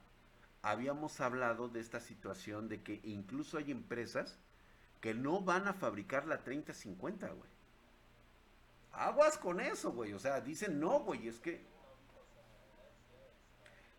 habíamos 0.62 1.20
hablado 1.20 1.68
de 1.68 1.80
esta 1.80 2.00
situación 2.00 2.68
de 2.68 2.82
que 2.82 3.00
incluso 3.04 3.58
hay 3.58 3.70
empresas 3.70 4.38
que 5.00 5.14
no 5.14 5.40
van 5.40 5.68
a 5.68 5.74
fabricar 5.74 6.26
la 6.26 6.42
3050, 6.42 7.28
güey. 7.28 7.50
Aguas 8.92 9.38
con 9.38 9.60
eso, 9.60 9.92
güey. 9.92 10.12
O 10.12 10.18
sea, 10.18 10.40
dicen 10.40 10.80
no, 10.80 11.00
güey. 11.00 11.28
Es 11.28 11.38
que. 11.38 11.64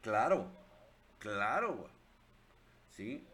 Claro, 0.01 0.51
claro. 1.19 1.89
Sí. 2.89 3.25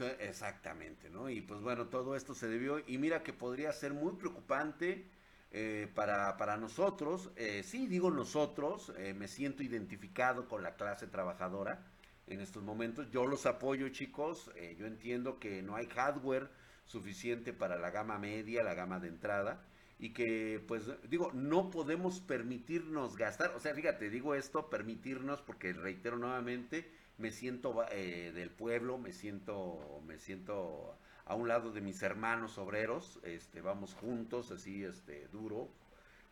Exactamente, 0.00 1.08
¿no? 1.08 1.30
Y 1.30 1.40
pues 1.40 1.60
bueno, 1.60 1.86
todo 1.86 2.16
esto 2.16 2.34
se 2.34 2.48
debió, 2.48 2.80
y 2.86 2.98
mira 2.98 3.22
que 3.22 3.32
podría 3.32 3.72
ser 3.72 3.92
muy 3.92 4.14
preocupante 4.14 5.06
eh, 5.52 5.88
para, 5.94 6.36
para, 6.36 6.56
nosotros, 6.56 7.30
eh, 7.36 7.62
sí 7.62 7.86
digo 7.86 8.10
nosotros, 8.10 8.92
eh, 8.96 9.14
me 9.14 9.28
siento 9.28 9.62
identificado 9.62 10.48
con 10.48 10.64
la 10.64 10.74
clase 10.74 11.06
trabajadora 11.06 11.86
en 12.26 12.40
estos 12.40 12.64
momentos, 12.64 13.08
yo 13.12 13.24
los 13.26 13.46
apoyo 13.46 13.88
chicos, 13.90 14.50
yo 14.78 14.86
entiendo 14.86 15.38
que 15.38 15.62
no 15.62 15.76
hay 15.76 15.86
hardware 15.86 16.48
suficiente 16.86 17.52
para 17.52 17.76
la 17.76 17.90
gama 17.90 18.18
media, 18.18 18.64
la 18.64 18.74
gama 18.74 18.98
de 18.98 19.08
entrada, 19.08 19.62
y 19.98 20.10
que 20.14 20.64
pues 20.66 20.90
digo, 21.08 21.30
no 21.34 21.70
podemos 21.70 22.20
permitirnos 22.20 23.16
gastar, 23.16 23.54
o 23.54 23.60
sea, 23.60 23.74
fíjate, 23.74 24.08
digo 24.10 24.34
esto, 24.34 24.70
permitirnos, 24.70 25.42
porque 25.42 25.74
reitero 25.74 26.16
nuevamente, 26.16 26.90
me 27.18 27.30
siento 27.30 27.84
eh, 27.90 28.32
del 28.34 28.50
pueblo, 28.50 28.98
me 28.98 29.12
siento, 29.12 30.02
me 30.06 30.18
siento 30.18 30.96
a 31.24 31.34
un 31.34 31.48
lado 31.48 31.72
de 31.72 31.80
mis 31.80 32.02
hermanos 32.02 32.58
obreros, 32.58 33.20
este, 33.22 33.60
vamos 33.60 33.94
juntos, 33.94 34.50
así, 34.50 34.84
este, 34.84 35.28
duro, 35.28 35.68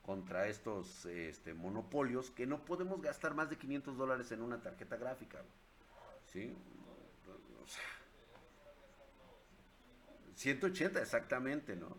contra 0.02 0.48
estos 0.48 1.06
este, 1.06 1.54
monopolios 1.54 2.30
que 2.30 2.46
no 2.46 2.64
podemos 2.64 3.00
gastar 3.00 3.34
más 3.34 3.48
de 3.48 3.56
500 3.56 3.96
dólares 3.96 4.32
en 4.32 4.42
una 4.42 4.60
tarjeta 4.60 4.96
gráfica. 4.96 5.42
¿Sí? 6.26 6.54
180 10.34 11.00
exactamente, 11.00 11.76
¿no? 11.76 11.96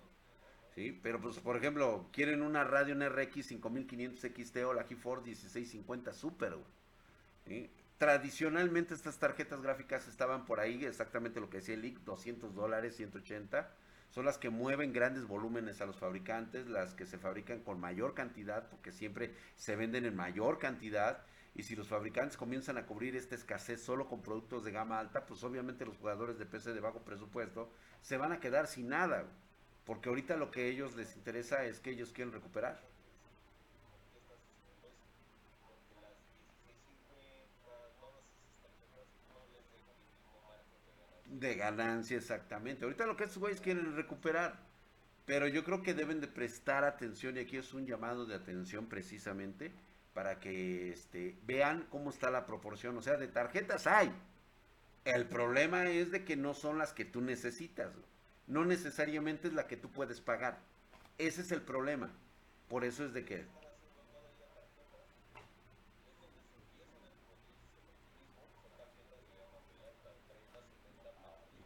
Sí, 0.76 1.00
pero 1.04 1.22
pues 1.22 1.40
por 1.40 1.56
ejemplo, 1.56 2.10
quieren 2.12 2.42
una 2.42 2.64
radio 2.64 2.96
RX 3.08 3.46
5500 3.46 4.20
XT 4.20 4.58
o 4.66 4.74
la 4.74 4.84
GeForce 4.84 5.28
1650 5.28 6.14
Super. 6.14 6.58
Tradicionalmente 8.04 8.94
estas 8.94 9.18
tarjetas 9.18 9.62
gráficas 9.62 10.10
estaban 10.10 10.44
por 10.44 10.60
ahí, 10.60 10.84
exactamente 10.84 11.40
lo 11.40 11.50
que 11.50 11.60
decía 11.60 11.76
el 11.76 11.86
IC, 11.86 12.00
200 12.00 12.54
dólares, 12.54 12.98
180 12.98 13.72
son 14.10 14.26
las 14.26 14.38
que 14.38 14.50
mueven 14.50 14.92
grandes 14.92 15.26
volúmenes 15.26 15.80
a 15.80 15.86
los 15.86 16.00
fabricantes, 16.00 16.68
las 16.68 16.94
que 16.96 17.06
se 17.06 17.18
fabrican 17.18 17.62
con 17.62 17.80
mayor 17.80 18.14
cantidad, 18.14 18.68
porque 18.68 18.92
siempre 18.92 19.34
se 19.56 19.78
venden 19.78 20.04
en 20.04 20.18
mayor 20.18 20.60
cantidad. 20.60 21.24
Y 21.56 21.64
si 21.64 21.78
los 21.78 21.88
fabricantes 21.88 22.36
comienzan 22.36 22.78
a 22.78 22.86
cubrir 22.86 23.16
esta 23.16 23.36
escasez 23.36 23.82
solo 23.82 24.10
con 24.10 24.22
productos 24.22 24.66
de 24.66 24.74
gama 24.74 25.00
alta, 25.00 25.26
pues 25.26 25.42
obviamente 25.42 25.86
los 25.86 25.96
jugadores 25.96 26.38
de 26.38 26.46
PC 26.46 26.74
de 26.74 26.82
bajo 26.82 27.06
presupuesto 27.06 27.72
se 28.02 28.18
van 28.18 28.34
a 28.34 28.42
quedar 28.42 28.68
sin 28.68 28.90
nada. 28.90 29.24
Porque 29.86 30.10
ahorita 30.10 30.36
lo 30.36 30.52
que 30.52 30.64
a 30.64 30.66
ellos 30.66 30.94
les 30.98 31.16
interesa 31.16 31.64
es 31.64 31.80
que 31.80 31.92
ellos 31.92 32.12
quieren 32.12 32.34
recuperar. 32.34 32.82
De 41.40 41.56
ganancia, 41.56 42.18
exactamente. 42.18 42.86
Ahorita 42.86 43.08
lo 43.08 43.18
que 43.18 43.24
estos 43.24 43.40
güeyes 43.40 43.60
quieren 43.60 43.96
recuperar. 43.96 44.60
Pero 45.26 45.48
yo 45.48 45.64
creo 45.64 45.82
que 45.82 45.96
deben 45.96 46.22
de 46.22 46.28
prestar 46.28 46.84
atención 46.84 47.38
y 47.38 47.40
aquí 47.40 47.58
es 47.58 47.74
un 47.74 47.88
llamado 47.88 48.26
de 48.26 48.36
atención 48.36 48.88
precisamente 48.88 49.72
para 50.14 50.40
que 50.40 50.92
este, 50.92 51.36
vean 51.44 51.88
cómo 51.90 52.12
está 52.12 52.30
la 52.30 52.46
proporción. 52.46 52.96
O 52.98 53.02
sea, 53.02 53.18
de 53.18 53.28
tarjetas 53.28 53.88
hay. 53.88 54.12
El 55.06 55.26
problema 55.26 55.90
es 55.90 56.12
de 56.12 56.24
que 56.24 56.36
no 56.36 56.54
son 56.54 56.78
las 56.78 56.94
que 56.94 57.04
tú 57.04 57.22
necesitas. 57.22 57.92
No 58.46 58.64
necesariamente 58.64 59.48
es 59.48 59.54
la 59.54 59.66
que 59.66 59.78
tú 59.78 59.90
puedes 59.90 60.22
pagar. 60.22 60.60
Ese 61.18 61.42
es 61.42 61.52
el 61.52 61.62
problema. 61.62 62.12
Por 62.68 62.84
eso 62.84 63.06
es 63.06 63.14
de 63.14 63.26
que 63.26 63.46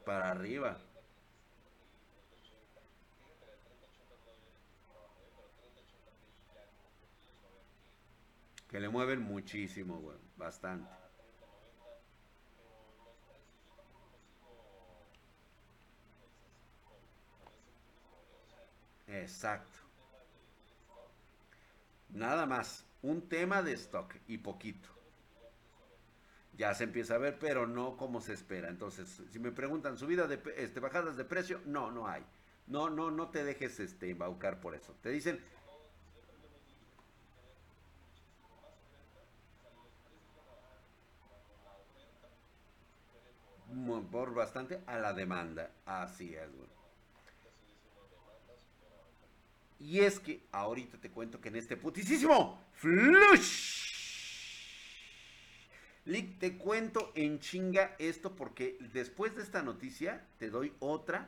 para 0.07 0.31
arriba. 0.31 0.77
Que 8.69 8.79
le 8.79 8.87
mueven 8.87 9.21
muchísimo, 9.21 9.99
güey. 9.99 10.17
Bastante. 10.37 10.89
Exacto. 19.07 19.79
Nada 22.09 22.45
más. 22.45 22.85
Un 23.01 23.27
tema 23.29 23.61
de 23.61 23.73
stock 23.73 24.15
y 24.27 24.37
poquito 24.37 24.96
ya 26.57 26.73
se 26.73 26.85
empieza 26.85 27.15
a 27.15 27.19
ver, 27.19 27.37
pero 27.39 27.67
no 27.67 27.97
como 27.97 28.21
se 28.21 28.33
espera. 28.33 28.69
Entonces, 28.69 29.21
si 29.31 29.39
me 29.39 29.51
preguntan 29.51 29.97
subida 29.97 30.27
de 30.27 30.41
este, 30.57 30.79
bajadas 30.79 31.15
de 31.17 31.25
precio, 31.25 31.61
no, 31.65 31.91
no 31.91 32.07
hay. 32.07 32.23
No, 32.67 32.89
no, 32.89 33.11
no 33.11 33.29
te 33.29 33.43
dejes 33.43 33.79
este 33.79 34.09
embaucar 34.09 34.59
por 34.59 34.75
eso. 34.75 34.93
Te 35.01 35.09
dicen 35.09 35.39
por 44.11 44.33
bastante 44.33 44.81
a 44.87 44.97
la 44.97 45.13
demanda. 45.13 45.71
Así 45.85 46.33
es, 46.35 46.55
güey. 46.55 46.69
Y 49.79 49.99
es 49.99 50.19
que 50.19 50.41
ahorita 50.51 50.97
te 50.97 51.11
cuento 51.11 51.39
que 51.39 51.49
en 51.49 51.57
este 51.57 51.77
putisísimo 51.77 52.59
flush 52.73 53.76
Lick, 56.07 56.39
te 56.39 56.57
cuento 56.57 57.11
en 57.15 57.41
chinga 57.41 57.93
esto 57.99 58.33
porque 58.33 58.77
después 58.93 59.35
de 59.35 59.43
esta 59.43 59.61
noticia 59.61 60.25
te 60.39 60.49
doy 60.49 60.71
otra 60.79 61.27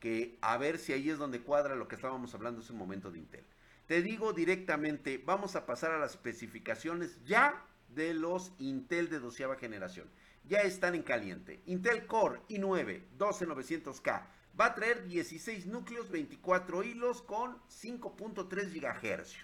que 0.00 0.36
a 0.42 0.58
ver 0.58 0.76
si 0.76 0.92
ahí 0.92 1.08
es 1.08 1.16
donde 1.16 1.40
cuadra 1.40 1.76
lo 1.76 1.88
que 1.88 1.94
estábamos 1.94 2.34
hablando 2.34 2.60
hace 2.60 2.72
un 2.72 2.78
momento 2.78 3.10
de 3.10 3.20
Intel. 3.20 3.46
Te 3.86 4.02
digo 4.02 4.34
directamente, 4.34 5.16
vamos 5.16 5.56
a 5.56 5.64
pasar 5.64 5.92
a 5.92 5.98
las 5.98 6.10
especificaciones 6.10 7.24
ya 7.24 7.64
de 7.88 8.12
los 8.12 8.52
Intel 8.58 9.08
de 9.08 9.18
doceava 9.18 9.56
generación. 9.56 10.10
Ya 10.44 10.58
están 10.58 10.94
en 10.94 11.04
caliente. 11.04 11.62
Intel 11.64 12.04
Core 12.04 12.42
i9 12.50 13.00
12900K 13.16 14.26
va 14.60 14.66
a 14.66 14.74
traer 14.74 15.06
16 15.06 15.64
núcleos, 15.64 16.10
24 16.10 16.82
hilos 16.82 17.22
con 17.22 17.56
5.3 17.70 18.74
GHz. 18.74 19.36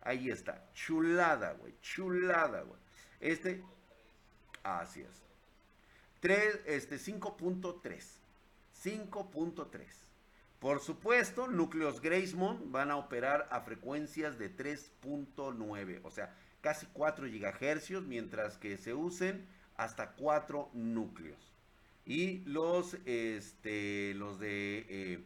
Ahí 0.00 0.28
está, 0.28 0.72
chulada, 0.74 1.52
güey, 1.52 1.76
chulada, 1.82 2.62
güey. 2.62 2.80
Este 3.20 3.62
Así 4.66 5.00
es. 5.00 5.22
3, 6.20 6.60
este, 6.66 6.96
5.3. 6.96 8.04
5.3. 8.82 9.84
Por 10.58 10.80
supuesto, 10.80 11.46
núcleos 11.46 12.00
Gracemont 12.00 12.72
van 12.72 12.90
a 12.90 12.96
operar 12.96 13.46
a 13.52 13.60
frecuencias 13.60 14.38
de 14.38 14.54
3.9, 14.54 16.00
o 16.02 16.10
sea, 16.10 16.34
casi 16.62 16.86
4 16.86 17.26
GHz, 17.28 18.02
mientras 18.02 18.58
que 18.58 18.76
se 18.76 18.92
usen 18.92 19.46
hasta 19.76 20.12
4 20.12 20.70
núcleos. 20.72 21.52
Y 22.04 22.38
los, 22.38 22.94
este, 23.04 24.14
los 24.14 24.40
de 24.40 24.86
eh, 24.88 25.24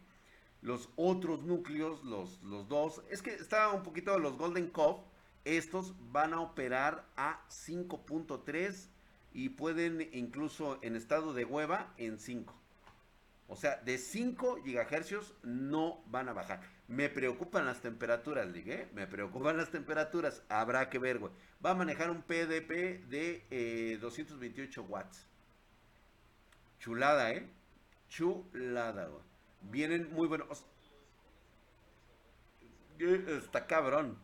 los 0.60 0.90
otros 0.96 1.44
núcleos, 1.44 2.04
los, 2.04 2.42
los 2.42 2.68
dos, 2.68 3.02
es 3.08 3.22
que 3.22 3.30
está 3.30 3.70
un 3.70 3.84
poquito 3.84 4.18
los 4.18 4.36
Golden 4.36 4.68
Cove, 4.68 5.00
estos 5.46 5.94
van 6.12 6.34
a 6.34 6.40
operar 6.40 7.06
a 7.16 7.40
5.3 7.48 8.88
y 9.32 9.50
pueden 9.50 10.08
incluso 10.12 10.78
en 10.82 10.96
estado 10.96 11.32
de 11.32 11.44
hueva 11.44 11.92
en 11.96 12.18
5. 12.18 12.54
O 13.48 13.56
sea, 13.56 13.76
de 13.78 13.98
5 13.98 14.62
gigahercios 14.64 15.34
no 15.42 16.02
van 16.06 16.28
a 16.28 16.32
bajar. 16.32 16.60
Me 16.86 17.08
preocupan 17.08 17.66
las 17.66 17.80
temperaturas, 17.80 18.48
¿eh? 18.54 18.88
Me 18.94 19.06
preocupan 19.08 19.56
las 19.56 19.70
temperaturas. 19.70 20.44
Habrá 20.48 20.88
que 20.88 21.00
ver, 21.00 21.18
güey. 21.18 21.32
Va 21.64 21.70
a 21.70 21.74
manejar 21.74 22.10
un 22.10 22.22
PDP 22.22 23.04
de 23.08 23.98
228 24.00 24.80
eh, 24.80 24.84
watts. 24.88 25.26
Chulada, 26.78 27.32
¿eh? 27.32 27.48
Chulada, 28.08 29.06
güey. 29.06 29.22
Vienen 29.62 30.12
muy 30.12 30.28
buenos. 30.28 30.64
Está 32.98 33.66
cabrón. 33.66 34.16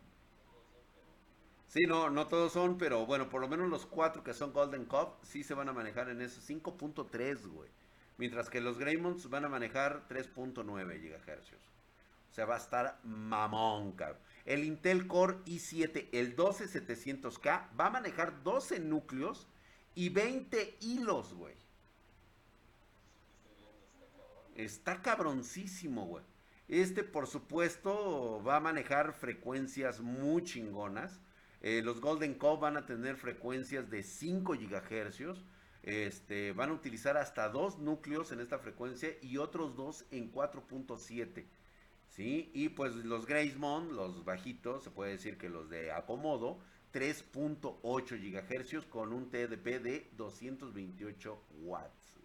Sí, 1.76 1.84
no, 1.86 2.08
no 2.08 2.26
todos 2.26 2.54
son, 2.54 2.78
pero 2.78 3.04
bueno, 3.04 3.28
por 3.28 3.42
lo 3.42 3.48
menos 3.48 3.68
los 3.68 3.84
cuatro 3.84 4.24
que 4.24 4.32
son 4.32 4.54
Golden 4.54 4.86
Cup 4.86 5.08
sí 5.22 5.44
se 5.44 5.52
van 5.52 5.68
a 5.68 5.74
manejar 5.74 6.08
en 6.08 6.22
eso, 6.22 6.40
5.3, 6.40 7.46
güey. 7.48 7.68
Mientras 8.16 8.48
que 8.48 8.62
los 8.62 8.78
Greymonds 8.78 9.28
van 9.28 9.44
a 9.44 9.50
manejar 9.50 10.08
3.9 10.08 10.64
GHz. 10.64 11.52
O 12.30 12.34
sea, 12.34 12.46
va 12.46 12.54
a 12.54 12.58
estar 12.58 12.98
mamón, 13.04 13.92
cabrón. 13.92 14.18
El 14.46 14.64
Intel 14.64 15.06
Core 15.06 15.36
i7, 15.44 16.08
el 16.12 16.34
12700K, 16.34 17.78
va 17.78 17.86
a 17.88 17.90
manejar 17.90 18.42
12 18.42 18.80
núcleos 18.80 19.46
y 19.94 20.08
20 20.08 20.78
hilos, 20.80 21.34
güey. 21.34 21.56
Está 24.54 25.02
cabroncísimo, 25.02 26.06
güey. 26.06 26.24
Este, 26.68 27.04
por 27.04 27.26
supuesto, 27.26 28.42
va 28.42 28.56
a 28.56 28.60
manejar 28.60 29.12
frecuencias 29.12 30.00
muy 30.00 30.42
chingonas. 30.42 31.20
Eh, 31.66 31.82
los 31.82 32.00
Golden 32.00 32.34
Cove 32.34 32.60
van 32.60 32.76
a 32.76 32.86
tener 32.86 33.16
frecuencias 33.16 33.90
de 33.90 34.04
5 34.04 34.52
GHz. 34.52 35.36
Este, 35.82 36.52
van 36.52 36.70
a 36.70 36.74
utilizar 36.74 37.16
hasta 37.16 37.48
dos 37.48 37.80
núcleos 37.80 38.30
en 38.30 38.38
esta 38.38 38.60
frecuencia 38.60 39.10
y 39.20 39.38
otros 39.38 39.74
dos 39.74 40.04
en 40.12 40.32
4.7. 40.32 41.44
¿sí? 42.10 42.52
Y 42.54 42.68
pues 42.68 42.94
los 42.94 43.26
Gracemont, 43.26 43.90
los 43.90 44.24
bajitos, 44.24 44.84
se 44.84 44.90
puede 44.90 45.10
decir 45.10 45.38
que 45.38 45.48
los 45.48 45.68
de 45.68 45.90
acomodo, 45.90 46.60
3.8 46.92 47.82
GHz 47.82 48.86
con 48.86 49.12
un 49.12 49.28
TDP 49.28 49.82
de 49.82 50.08
228 50.16 51.36
watts. 51.64 52.20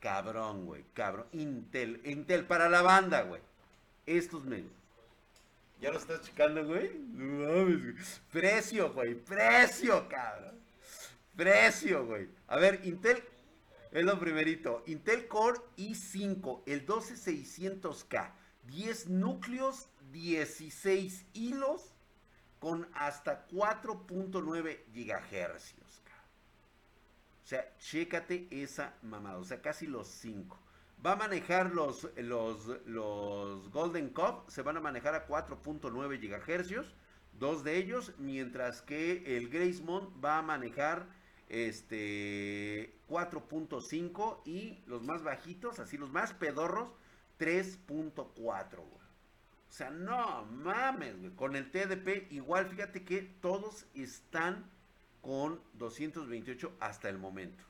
Cabrón, 0.00 0.66
güey, 0.66 0.84
cabrón. 0.92 1.28
Intel, 1.32 2.02
Intel 2.04 2.44
para 2.44 2.68
la 2.68 2.82
banda, 2.82 3.22
güey. 3.22 3.40
Estos 4.04 4.44
medios. 4.44 4.77
¿Ya 5.80 5.90
lo 5.92 5.98
estás 5.98 6.22
checando, 6.22 6.66
güey? 6.66 6.98
No 6.98 7.46
mames, 7.46 7.82
güey. 7.82 7.94
Precio, 8.32 8.92
güey. 8.92 9.14
Precio, 9.14 10.08
cabrón. 10.08 10.58
Precio, 11.36 12.04
güey. 12.06 12.28
A 12.48 12.56
ver, 12.58 12.80
Intel. 12.84 13.22
Es 13.92 14.04
lo 14.04 14.18
primerito. 14.18 14.82
Intel 14.86 15.28
Core 15.28 15.60
i5, 15.76 16.62
el 16.66 16.84
12600K. 16.84 18.32
10 18.64 19.08
núcleos, 19.08 19.88
16 20.12 21.26
hilos 21.32 21.94
con 22.58 22.88
hasta 22.92 23.46
4.9 23.48 24.84
gigahercios. 24.92 26.02
O 27.44 27.46
sea, 27.48 27.74
chécate 27.78 28.46
esa 28.50 28.92
mamada. 29.00 29.38
O 29.38 29.44
sea, 29.44 29.62
casi 29.62 29.86
los 29.86 30.06
5. 30.08 30.60
Va 31.04 31.12
a 31.12 31.16
manejar 31.16 31.72
los, 31.72 32.08
los, 32.16 32.66
los 32.86 33.70
Golden 33.70 34.08
Cup, 34.10 34.44
se 34.48 34.62
van 34.62 34.76
a 34.76 34.80
manejar 34.80 35.14
a 35.14 35.28
4.9 35.28 36.20
gigahercios, 36.20 36.94
dos 37.38 37.62
de 37.62 37.76
ellos, 37.76 38.14
mientras 38.18 38.82
que 38.82 39.36
el 39.36 39.48
Gracemont 39.48 40.12
va 40.22 40.38
a 40.38 40.42
manejar 40.42 41.06
este 41.48 42.98
4.5 43.08 44.42
y 44.44 44.82
los 44.86 45.02
más 45.02 45.22
bajitos, 45.22 45.78
así 45.78 45.96
los 45.96 46.10
más 46.10 46.32
pedorros, 46.34 46.90
3.4, 47.38 48.78
O 48.80 48.88
sea, 49.68 49.90
no 49.90 50.44
mames. 50.46 51.14
Con 51.36 51.56
el 51.56 51.70
TDP, 51.70 52.30
igual 52.32 52.68
fíjate 52.68 53.04
que 53.04 53.22
todos 53.22 53.86
están 53.94 54.68
con 55.22 55.60
228 55.74 56.76
hasta 56.80 57.08
el 57.08 57.18
momento. 57.18 57.64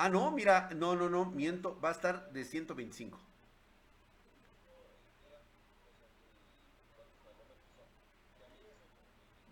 Ah, 0.00 0.08
no, 0.08 0.30
mira, 0.30 0.70
no, 0.76 0.94
no, 0.94 1.08
no, 1.08 1.24
miento, 1.24 1.76
va 1.80 1.88
a 1.88 1.92
estar 1.92 2.30
de 2.30 2.44
125. 2.44 3.18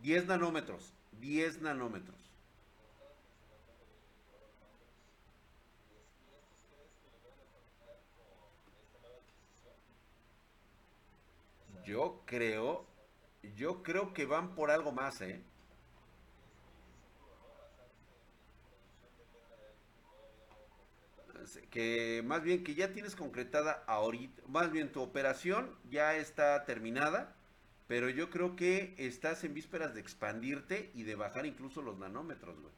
10 0.02 0.26
nanómetros, 0.26 0.92
10 1.20 1.60
nanómetros. 1.62 2.30
Yo 11.84 12.20
creo, 12.24 12.84
yo 13.56 13.82
creo 13.82 14.14
que 14.14 14.26
van 14.26 14.54
por 14.54 14.70
algo 14.70 14.92
más, 14.92 15.20
¿eh? 15.22 15.42
Que 21.70 22.22
más 22.24 22.42
bien 22.42 22.64
que 22.64 22.74
ya 22.74 22.92
tienes 22.92 23.16
concretada 23.16 23.84
ahorita, 23.86 24.42
más 24.48 24.70
bien 24.72 24.92
tu 24.92 25.00
operación 25.00 25.70
ya 25.90 26.16
está 26.16 26.64
terminada, 26.64 27.34
pero 27.86 28.08
yo 28.08 28.30
creo 28.30 28.56
que 28.56 28.94
estás 28.98 29.44
en 29.44 29.54
vísperas 29.54 29.94
de 29.94 30.00
expandirte 30.00 30.90
y 30.94 31.04
de 31.04 31.14
bajar 31.14 31.46
incluso 31.46 31.82
los 31.82 31.98
nanómetros, 31.98 32.58
güey. 32.60 32.72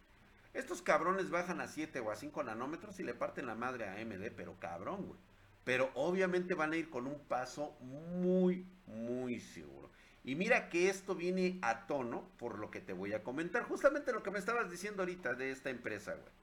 Estos 0.54 0.82
cabrones 0.82 1.30
bajan 1.30 1.60
a 1.60 1.68
7 1.68 2.00
o 2.00 2.10
a 2.10 2.16
5 2.16 2.42
nanómetros 2.42 2.98
y 3.00 3.04
le 3.04 3.14
parten 3.14 3.46
la 3.46 3.54
madre 3.54 3.86
a 3.86 3.92
AMD, 3.92 4.32
pero 4.36 4.58
cabrón, 4.58 5.06
güey. 5.06 5.20
Pero 5.64 5.90
obviamente 5.94 6.54
van 6.54 6.72
a 6.72 6.76
ir 6.76 6.90
con 6.90 7.06
un 7.06 7.20
paso 7.20 7.76
muy, 7.80 8.66
muy 8.86 9.40
seguro. 9.40 9.90
Y 10.24 10.34
mira 10.34 10.68
que 10.68 10.88
esto 10.88 11.14
viene 11.14 11.58
a 11.62 11.86
tono 11.86 12.28
por 12.38 12.58
lo 12.58 12.70
que 12.70 12.80
te 12.80 12.92
voy 12.92 13.12
a 13.12 13.22
comentar. 13.22 13.62
Justamente 13.62 14.12
lo 14.12 14.22
que 14.22 14.30
me 14.30 14.38
estabas 14.38 14.70
diciendo 14.70 15.02
ahorita 15.02 15.34
de 15.34 15.50
esta 15.50 15.70
empresa, 15.70 16.14
güey. 16.14 16.37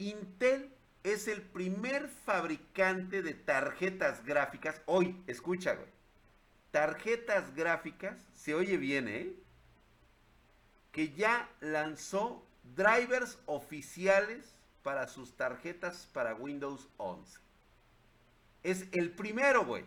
Intel 0.00 0.70
es 1.04 1.28
el 1.28 1.42
primer 1.42 2.08
fabricante 2.08 3.22
de 3.22 3.34
tarjetas 3.34 4.24
gráficas. 4.24 4.80
Hoy, 4.86 5.22
escucha, 5.26 5.74
güey. 5.74 5.88
Tarjetas 6.70 7.54
gráficas, 7.54 8.16
se 8.34 8.54
oye 8.54 8.78
bien, 8.78 9.08
¿eh? 9.08 9.34
Que 10.90 11.12
ya 11.12 11.50
lanzó 11.60 12.42
drivers 12.74 13.38
oficiales 13.44 14.54
para 14.82 15.06
sus 15.06 15.36
tarjetas 15.36 16.08
para 16.14 16.34
Windows 16.34 16.88
11. 16.96 17.38
Es 18.62 18.86
el 18.92 19.10
primero, 19.10 19.66
güey. 19.66 19.84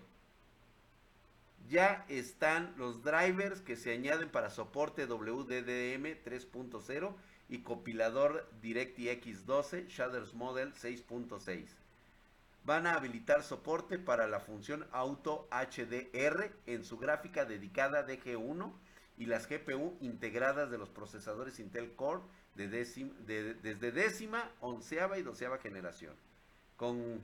Ya 1.69 2.06
están 2.08 2.76
los 2.78 3.04
drivers 3.04 3.62
que 3.62 3.76
se 3.76 3.93
añaden 3.93 4.30
para 4.30 4.52
soporte 4.52 5.08
WDDM 5.08 6.21
3.0 6.23 7.15
y 7.53 7.59
compilador 7.59 8.49
DirectX 8.63 9.45
12 9.45 9.85
Shaders 9.87 10.33
Model 10.33 10.73
6.6. 10.73 11.67
Van 12.65 12.87
a 12.87 12.95
habilitar 12.95 13.43
soporte 13.43 13.99
para 13.99 14.27
la 14.27 14.39
función 14.39 14.87
Auto 14.91 15.47
HDR 15.51 16.51
en 16.65 16.83
su 16.83 16.97
gráfica 16.97 17.45
dedicada 17.45 18.07
DG1 18.07 18.73
y 19.19 19.27
las 19.27 19.47
GPU 19.47 19.95
integradas 20.01 20.71
de 20.71 20.79
los 20.79 20.89
procesadores 20.89 21.59
Intel 21.59 21.93
Core 21.93 22.21
de 22.55 22.67
desde 22.67 23.91
décima, 23.91 24.49
onceava 24.59 25.19
y 25.19 25.21
doceava 25.21 25.59
generación. 25.59 26.15
Con 26.75 27.21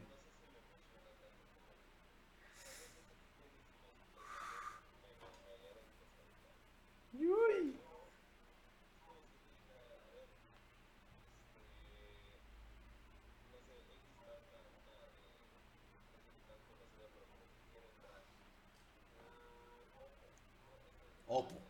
Oppo. 21.29 21.61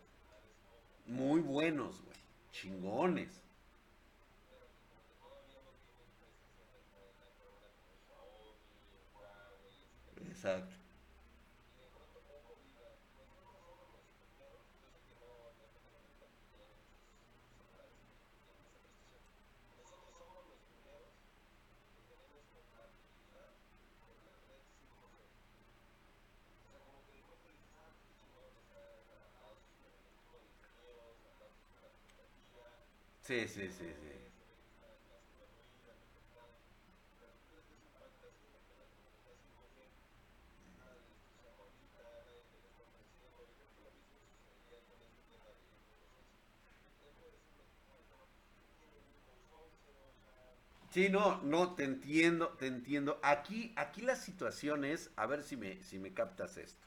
Muy 1.06 1.41
buenos, 1.41 2.02
güey. 2.02 2.15
Chingones. 2.54 3.41
Exacto. 10.30 10.80
Sí, 33.30 33.48
sí, 33.48 33.70
sí, 33.78 33.86
sí. 34.02 34.12
Sí, 50.92 51.08
no, 51.10 51.42
no, 51.44 51.74
te 51.76 51.84
entiendo, 51.86 52.50
te 52.58 52.68
entiendo. 52.68 53.20
Aquí, 53.24 53.74
aquí 53.78 54.02
la 54.02 54.15
situación 54.15 54.84
es, 54.86 55.12
a 55.15 55.26
ver 55.26 55.44
si 55.44 55.56
me, 55.56 55.82
si 55.84 56.00
me 56.00 56.13
captas 56.13 56.58
esto. 56.58 56.86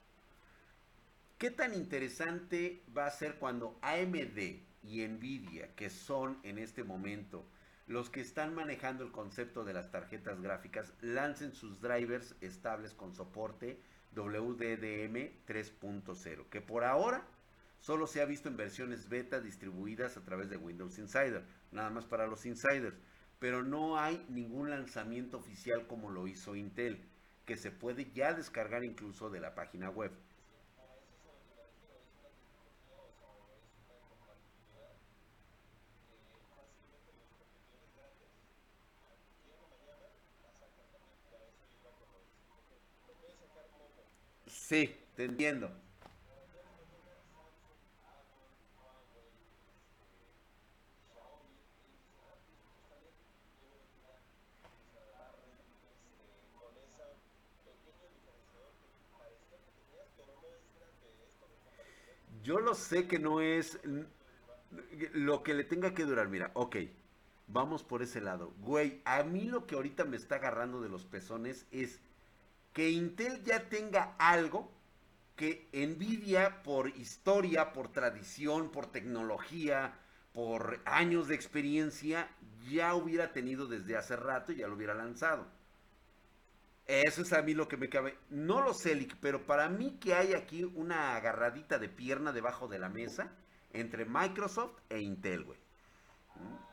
¿Qué 1.38 1.50
tan 1.50 1.74
interesante 1.74 2.84
va 2.96 3.06
a 3.06 3.10
ser 3.10 3.36
cuando 3.38 3.78
AMD 3.82 4.66
y 4.82 5.06
Nvidia, 5.06 5.74
que 5.74 5.90
son 5.90 6.38
en 6.42 6.58
este 6.58 6.84
momento 6.84 7.44
los 7.86 8.10
que 8.10 8.20
están 8.20 8.54
manejando 8.54 9.04
el 9.04 9.12
concepto 9.12 9.64
de 9.64 9.74
las 9.74 9.90
tarjetas 9.90 10.40
gráficas, 10.40 10.94
lancen 11.00 11.52
sus 11.52 11.80
drivers 11.80 12.36
estables 12.40 12.94
con 12.94 13.14
soporte 13.14 13.80
WDDM 14.14 15.30
3.0, 15.46 16.48
que 16.48 16.60
por 16.60 16.84
ahora 16.84 17.24
solo 17.80 18.06
se 18.06 18.22
ha 18.22 18.24
visto 18.24 18.48
en 18.48 18.56
versiones 18.56 19.08
beta 19.08 19.40
distribuidas 19.40 20.16
a 20.16 20.24
través 20.24 20.48
de 20.48 20.56
Windows 20.56 20.98
Insider, 20.98 21.44
nada 21.72 21.90
más 21.90 22.06
para 22.06 22.26
los 22.26 22.46
insiders, 22.46 22.96
pero 23.38 23.64
no 23.64 23.98
hay 23.98 24.24
ningún 24.28 24.70
lanzamiento 24.70 25.38
oficial 25.38 25.86
como 25.88 26.10
lo 26.10 26.28
hizo 26.28 26.54
Intel, 26.54 27.04
que 27.44 27.56
se 27.56 27.72
puede 27.72 28.12
ya 28.12 28.34
descargar 28.34 28.84
incluso 28.84 29.30
de 29.30 29.40
la 29.40 29.54
página 29.54 29.90
web. 29.90 30.12
Sí, 44.72 44.96
te 45.16 45.24
entiendo. 45.26 45.70
Yo 62.42 62.58
lo 62.58 62.74
sé 62.74 63.06
que 63.06 63.18
no 63.18 63.40
es 63.40 63.78
lo 65.14 65.42
que 65.42 65.54
le 65.54 65.64
tenga 65.64 65.94
que 65.94 66.04
durar. 66.04 66.28
Mira, 66.28 66.50
ok. 66.54 66.76
vamos 67.46 67.84
por 67.84 68.02
ese 68.02 68.20
lado. 68.20 68.52
Güey, 68.60 69.02
a 69.04 69.22
mí 69.24 69.44
lo 69.44 69.66
que 69.66 69.74
ahorita 69.76 70.04
me 70.04 70.16
está 70.16 70.36
agarrando 70.36 70.80
de 70.82 70.88
los 70.88 71.06
pezones 71.06 71.66
es 71.70 72.00
que 72.72 72.90
Intel 72.90 73.42
ya 73.42 73.68
tenga 73.68 74.14
algo 74.18 74.72
que 75.36 75.68
Nvidia 75.72 76.62
por 76.62 76.88
historia, 76.88 77.72
por 77.72 77.90
tradición, 77.92 78.70
por 78.70 78.86
tecnología, 78.86 79.94
por 80.32 80.80
años 80.84 81.28
de 81.28 81.34
experiencia, 81.34 82.28
ya 82.70 82.94
hubiera 82.94 83.32
tenido 83.32 83.66
desde 83.66 83.96
hace 83.96 84.16
rato 84.16 84.52
y 84.52 84.56
ya 84.56 84.68
lo 84.68 84.74
hubiera 84.74 84.94
lanzado. 84.94 85.46
Eso 86.86 87.22
es 87.22 87.32
a 87.32 87.42
mí 87.42 87.54
lo 87.54 87.68
que 87.68 87.76
me 87.76 87.88
cabe. 87.88 88.16
No 88.30 88.62
lo 88.62 88.74
sé, 88.74 89.08
pero 89.20 89.46
para 89.46 89.68
mí 89.68 89.98
que 90.00 90.14
hay 90.14 90.34
aquí 90.34 90.64
una 90.64 91.16
agarradita 91.16 91.78
de 91.78 91.88
pierna 91.88 92.32
debajo 92.32 92.68
de 92.68 92.78
la 92.78 92.88
mesa 92.88 93.30
entre 93.72 94.04
Microsoft 94.04 94.78
e 94.90 95.00
Intel, 95.00 95.44
güey. 95.44 95.58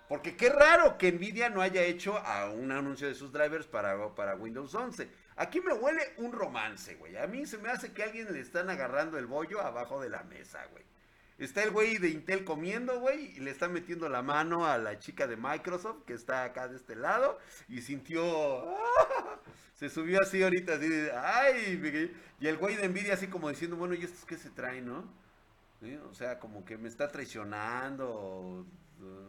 Porque 0.07 0.35
qué 0.35 0.49
raro 0.49 0.97
que 0.97 1.11
Nvidia 1.11 1.49
no 1.49 1.61
haya 1.61 1.83
hecho 1.83 2.17
a 2.17 2.49
un 2.49 2.71
anuncio 2.71 3.07
de 3.07 3.13
sus 3.13 3.31
drivers 3.31 3.67
para, 3.67 4.15
para 4.15 4.35
Windows 4.35 4.73
11. 4.73 5.07
Aquí 5.39 5.61
me 5.61 5.71
huele 5.71 6.01
un 6.17 6.33
romance, 6.33 6.95
güey. 6.95 7.15
A 7.15 7.25
mí 7.25 7.45
se 7.45 7.57
me 7.57 7.69
hace 7.69 7.93
que 7.93 8.03
a 8.03 8.07
alguien 8.07 8.31
le 8.33 8.41
están 8.41 8.69
agarrando 8.69 9.17
el 9.17 9.25
bollo 9.25 9.61
abajo 9.61 10.01
de 10.01 10.09
la 10.09 10.23
mesa, 10.23 10.65
güey. 10.71 10.83
Está 11.37 11.63
el 11.63 11.71
güey 11.71 11.97
de 11.97 12.09
Intel 12.09 12.43
comiendo, 12.43 12.99
güey, 12.99 13.37
y 13.37 13.39
le 13.39 13.51
está 13.51 13.69
metiendo 13.69 14.09
la 14.09 14.21
mano 14.21 14.65
a 14.65 14.77
la 14.77 14.99
chica 14.99 15.27
de 15.27 15.37
Microsoft 15.37 16.03
que 16.05 16.13
está 16.13 16.43
acá 16.43 16.67
de 16.67 16.75
este 16.75 16.97
lado 16.97 17.39
y 17.69 17.81
sintió... 17.81 18.21
Se 19.75 19.89
subió 19.89 20.19
así 20.21 20.43
ahorita, 20.43 20.73
así. 20.73 21.07
¡Ay! 21.15 22.13
Y 22.41 22.47
el 22.47 22.57
güey 22.57 22.75
de 22.75 22.89
Nvidia 22.89 23.13
así 23.13 23.27
como 23.27 23.47
diciendo, 23.47 23.77
bueno, 23.77 23.93
¿y 23.93 24.03
estos 24.03 24.25
qué 24.25 24.35
se 24.35 24.49
traen, 24.49 24.87
no? 24.87 25.09
O 26.11 26.13
sea, 26.13 26.37
como 26.37 26.65
que 26.65 26.77
me 26.77 26.89
está 26.89 27.07
traicionando. 27.07 28.65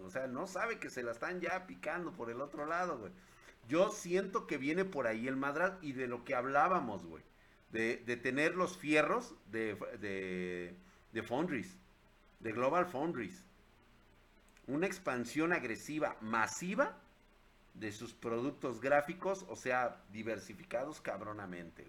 O, 0.05 0.11
sea, 0.11 0.27
no 0.27 0.49
sabe 0.49 0.81
que 0.81 0.91
se 0.91 1.05
la 1.05 1.13
están 1.13 1.41
ya 1.41 1.69
picando 1.69 2.13
por 2.13 2.31
el 2.31 2.41
otro 2.41 2.67
lado, 2.67 2.99
güey. 2.99 3.13
Yo 3.71 3.91
siento 3.91 4.47
que 4.47 4.59
viene 4.59 4.85
por 4.85 5.07
ahí 5.07 5.27
el 5.27 5.37
madral 5.37 5.79
y 5.81 5.93
de 5.93 6.07
lo 6.07 6.25
que 6.25 6.35
hablábamos, 6.35 7.07
güey. 7.07 7.23
De, 7.71 7.97
tener 8.17 8.57
los 8.57 8.77
fierros 8.77 9.35
de, 9.51 9.77
de, 10.01 10.75
de 11.13 11.23
Foundries 11.23 11.79
de 12.41 12.53
Global 12.53 12.87
Foundries. 12.87 13.45
Una 14.67 14.87
expansión 14.87 15.53
agresiva, 15.53 16.17
masiva 16.21 16.97
de 17.75 17.93
sus 17.93 18.13
productos 18.13 18.81
gráficos, 18.81 19.47
o 19.49 19.57
sea, 19.57 20.03
diversificados 20.13 21.01
cabronamente. 21.01 21.87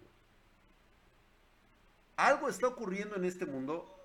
Algo 2.17 2.49
está 2.49 2.67
ocurriendo 2.67 3.15
en 3.15 3.25
este 3.25 3.45
mundo. 3.45 3.97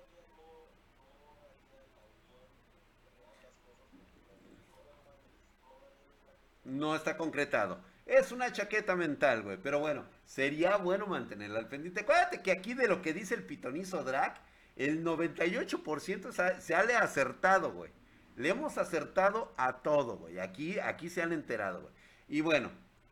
No 6.67 6.95
está 6.95 7.17
concretado. 7.17 7.79
Es 8.05 8.31
una 8.31 8.51
chaqueta 8.51 8.95
mental, 8.95 9.41
güey. 9.41 9.57
Pero 9.57 9.79
bueno, 9.79 10.05
sería 10.25 10.77
bueno 10.77 11.07
mantenerla 11.07 11.59
al 11.59 11.67
pendiente. 11.67 12.01
Acuérdate 12.01 12.41
que 12.41 12.51
aquí 12.51 12.73
de 12.73 12.87
lo 12.87 13.01
que 13.01 13.13
dice 13.13 13.35
el 13.35 13.43
pitonizo 13.43 14.03
Drac, 14.03 14.41
el 14.75 15.03
98% 15.03 16.59
se 16.59 16.75
ha 16.75 16.99
acertado, 16.99 17.71
güey. 17.71 17.91
Le 18.35 18.49
hemos 18.49 18.77
acertado 18.77 19.53
a 19.57 19.77
todo, 19.77 20.17
güey. 20.17 20.39
Aquí, 20.39 20.79
aquí 20.79 21.09
se 21.09 21.23
han 21.23 21.33
enterado, 21.33 21.81
güey. 21.81 21.93
Y 22.27 22.41
bueno, 22.41 22.69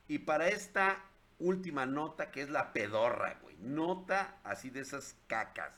y 0.08 0.20
para 0.20 0.50
esta 0.50 1.04
última 1.40 1.86
nota 1.86 2.30
que 2.30 2.42
es 2.42 2.50
la 2.50 2.74
pedorra, 2.74 3.40
güey. 3.42 3.56
Nota 3.58 4.38
así 4.44 4.70
de 4.70 4.82
esas 4.82 5.16
cacas. 5.28 5.74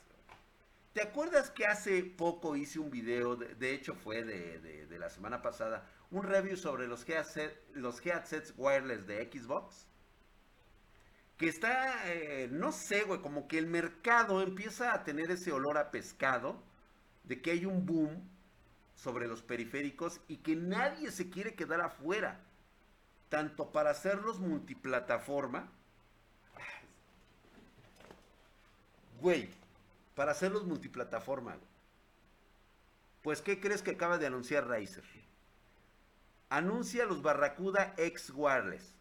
¿Te 0.92 1.02
acuerdas 1.02 1.50
que 1.50 1.64
hace 1.64 2.02
poco 2.02 2.56
hice 2.56 2.78
un 2.80 2.90
video, 2.90 3.36
de, 3.36 3.72
hecho 3.72 3.94
fue 3.94 4.24
de, 4.24 4.98
la 4.98 5.08
semana 5.08 5.42
pasada, 5.42 5.86
un 6.10 6.22
review 6.22 6.56
sobre 6.56 6.86
los, 6.86 7.06
los 7.74 8.04
headsets 8.04 8.54
wireless 8.56 9.06
de 9.06 9.30
Xbox? 9.30 9.88
que 11.38 11.48
está, 11.48 12.12
eh, 12.12 12.48
no 12.50 12.72
sé, 12.72 13.04
güey, 13.04 13.22
como 13.22 13.46
que 13.46 13.58
el 13.58 13.66
mercado 13.66 14.42
empieza 14.42 14.92
a 14.92 15.04
tener 15.04 15.30
ese 15.30 15.52
olor 15.52 15.78
a 15.78 15.92
pescado, 15.92 16.60
de 17.22 17.40
que 17.40 17.52
hay 17.52 17.64
un 17.64 17.86
boom 17.86 18.28
sobre 18.96 19.28
los 19.28 19.42
periféricos 19.42 20.20
y 20.26 20.38
que 20.38 20.56
nadie 20.56 21.12
se 21.12 21.30
quiere 21.30 21.54
quedar 21.54 21.80
afuera, 21.80 22.40
tanto 23.28 23.70
para 23.70 23.90
hacerlos 23.90 24.40
multiplataforma, 24.40 25.70
güey, 29.20 29.48
para 30.16 30.32
hacerlos 30.32 30.64
multiplataforma, 30.64 31.56
pues 33.22 33.42
¿qué 33.42 33.60
crees 33.60 33.82
que 33.82 33.92
acaba 33.92 34.18
de 34.18 34.26
anunciar 34.26 34.66
Razer? 34.66 35.04
Anuncia 36.50 37.04
los 37.04 37.22
Barracuda 37.22 37.94
X 37.96 38.32
Wireless 38.34 38.98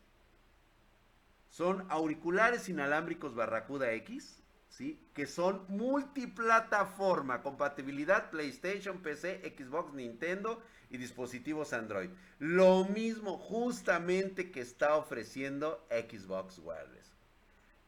son 1.58 1.86
auriculares 1.90 2.70
inalámbricos 2.70 3.34
Barracuda 3.34 3.92
X, 3.94 4.44
¿sí? 4.70 5.02
Que 5.16 5.26
son 5.26 5.66
multiplataforma, 5.70 7.42
compatibilidad 7.42 8.30
PlayStation, 8.30 9.02
PC, 9.02 9.56
Xbox, 9.58 9.92
Nintendo 9.94 10.62
y 10.92 10.98
dispositivos 10.98 11.74
Android. 11.74 12.12
Lo 12.38 12.86
mismo 12.86 13.40
justamente 13.40 14.52
que 14.52 14.62
está 14.62 14.96
ofreciendo 14.98 15.84
Xbox 15.90 16.60
Wireless. 16.60 17.12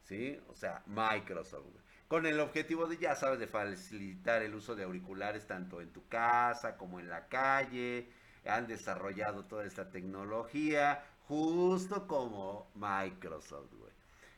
¿Sí? 0.04 0.42
O 0.48 0.56
sea, 0.56 0.82
Microsoft. 0.88 1.68
Con 2.08 2.26
el 2.26 2.40
objetivo 2.40 2.88
de, 2.88 2.98
ya 2.98 3.16
sabes, 3.16 3.38
de 3.38 3.46
facilitar 3.46 4.42
el 4.42 4.56
uso 4.56 4.76
de 4.76 4.84
auriculares 4.84 5.46
tanto 5.46 5.80
en 5.80 5.94
tu 5.94 6.08
casa 6.08 6.76
como 6.76 7.00
en 7.00 7.08
la 7.08 7.28
calle. 7.28 8.10
Han 8.46 8.68
desarrollado 8.68 9.46
toda 9.46 9.66
esta 9.66 9.90
tecnología 9.90 11.04
Justo 11.30 12.08
como 12.08 12.72
Microsoft, 12.74 13.72
güey. 13.76 13.92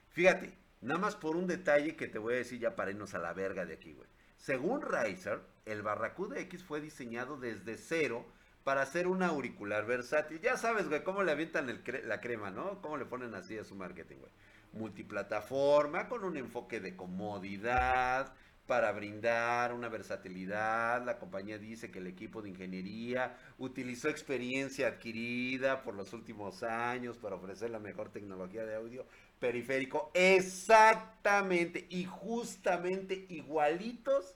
Fíjate, 0.09 0.53
nada 0.81 0.99
más 0.99 1.15
por 1.15 1.37
un 1.37 1.47
detalle 1.47 1.95
que 1.95 2.09
te 2.09 2.19
voy 2.19 2.33
a 2.33 2.37
decir 2.37 2.59
ya 2.59 2.75
para 2.75 2.91
irnos 2.91 3.13
a 3.13 3.19
la 3.19 3.31
verga 3.31 3.65
de 3.65 3.75
aquí, 3.75 3.93
güey. 3.93 4.09
Según 4.35 4.81
Razer, 4.81 5.39
el 5.65 5.83
Barracuda 5.83 6.39
X 6.39 6.65
fue 6.65 6.81
diseñado 6.81 7.37
desde 7.37 7.77
cero 7.77 8.25
para 8.65 8.81
hacer 8.81 9.07
un 9.07 9.23
auricular 9.23 9.85
versátil. 9.85 10.41
Ya 10.41 10.57
sabes, 10.57 10.89
güey, 10.89 11.01
cómo 11.01 11.23
le 11.23 11.31
avientan 11.31 11.81
la 12.03 12.19
crema, 12.19 12.51
¿no? 12.51 12.81
Cómo 12.81 12.97
le 12.97 13.05
ponen 13.05 13.35
así 13.35 13.57
a 13.57 13.63
su 13.63 13.73
marketing, 13.73 14.17
güey. 14.17 14.31
Multiplataforma, 14.73 16.09
con 16.09 16.25
un 16.25 16.35
enfoque 16.35 16.81
de 16.81 16.97
comodidad, 16.97 18.33
para 18.67 18.91
brindar 18.91 19.73
una 19.73 19.89
versatilidad. 19.89 21.03
La 21.03 21.17
compañía 21.17 21.57
dice 21.57 21.91
que 21.91 21.99
el 21.99 22.07
equipo 22.07 22.41
de 22.41 22.49
ingeniería 22.49 23.37
utilizó 23.57 24.09
experiencia 24.09 24.87
adquirida 24.87 25.83
por 25.83 25.95
los 25.95 26.13
últimos 26.13 26.63
años 26.63 27.17
para 27.17 27.35
ofrecer 27.35 27.69
la 27.69 27.79
mejor 27.79 28.09
tecnología 28.09 28.65
de 28.65 28.75
audio 28.75 29.05
periférico. 29.39 30.11
Exactamente 30.13 31.87
y 31.89 32.05
justamente 32.05 33.25
igualitos 33.29 34.35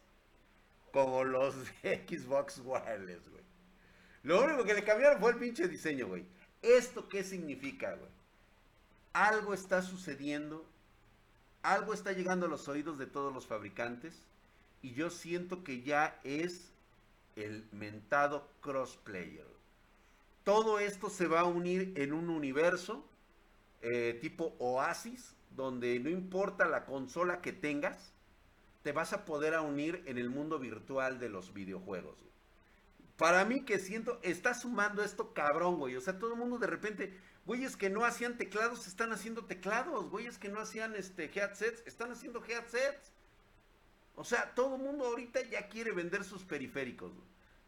como 0.92 1.24
los 1.24 1.56
de 1.84 2.06
Xbox 2.08 2.62
Wireless, 2.64 3.30
güey. 3.30 3.44
Lo 4.24 4.44
único 4.44 4.64
que 4.64 4.74
le 4.74 4.84
cambiaron 4.84 5.20
fue 5.20 5.32
el 5.32 5.38
pinche 5.38 5.68
diseño, 5.68 6.08
güey. 6.08 6.26
¿Esto 6.62 7.08
qué 7.08 7.24
significa, 7.24 7.94
güey? 7.94 8.10
Algo 9.14 9.54
está 9.54 9.82
sucediendo 9.82 10.66
algo 11.74 11.94
está 11.94 12.12
llegando 12.12 12.46
a 12.46 12.50
los 12.50 12.68
oídos 12.68 12.98
de 12.98 13.08
todos 13.08 13.34
los 13.34 13.48
fabricantes 13.48 14.26
y 14.82 14.94
yo 14.94 15.10
siento 15.10 15.64
que 15.64 15.82
ya 15.82 16.20
es 16.24 16.72
el 17.36 17.68
mentado 17.72 18.48
crossplayer. 18.62 19.48
Todo 20.44 20.80
esto 20.80 21.10
se 21.10 21.28
va 21.28 21.42
a 21.42 21.46
unir 21.46 21.94
en 21.96 22.14
un 22.14 22.30
universo 22.30 23.04
eh, 23.82 24.18
tipo 24.22 24.56
Oasis, 24.60 25.36
donde 25.56 26.00
no 26.00 26.10
importa 26.10 26.68
la 26.68 26.86
consola 26.86 27.42
que 27.42 27.52
tengas, 27.52 28.14
te 28.84 28.92
vas 28.92 29.14
a 29.14 29.26
poder 29.26 29.58
unir 29.60 30.04
en 30.06 30.18
el 30.18 30.30
mundo 30.30 30.60
virtual 30.60 31.20
de 31.20 31.30
los 31.30 31.54
videojuegos. 31.54 32.16
Para 33.18 33.46
mí 33.46 33.62
que 33.62 33.80
siento, 33.80 34.20
está 34.22 34.54
sumando 34.54 35.04
esto 35.04 35.34
cabrón, 35.34 35.78
güey. 35.78 35.96
O 35.96 36.02
sea, 36.02 36.20
todo 36.20 36.34
el 36.34 36.40
mundo 36.40 36.60
de 36.60 36.68
repente, 36.68 37.18
Güeyes 37.46 37.78
que 37.78 37.90
no 37.90 38.06
hacían 38.06 38.38
teclados 38.38 38.88
están 38.88 39.12
haciendo 39.14 39.46
teclados. 39.46 40.10
Güeyes 40.10 40.38
que 40.38 40.50
no 40.50 40.60
hacían 40.60 40.96
este, 40.96 41.26
headsets 41.26 41.84
están 41.86 42.12
haciendo 42.12 42.44
headsets. 42.44 43.12
O 44.16 44.24
sea, 44.24 44.54
todo 44.56 44.78
mundo 44.78 45.06
ahorita 45.06 45.42
ya 45.44 45.68
quiere 45.68 45.92
vender 45.92 46.24
sus 46.24 46.44
periféricos. 46.44 47.12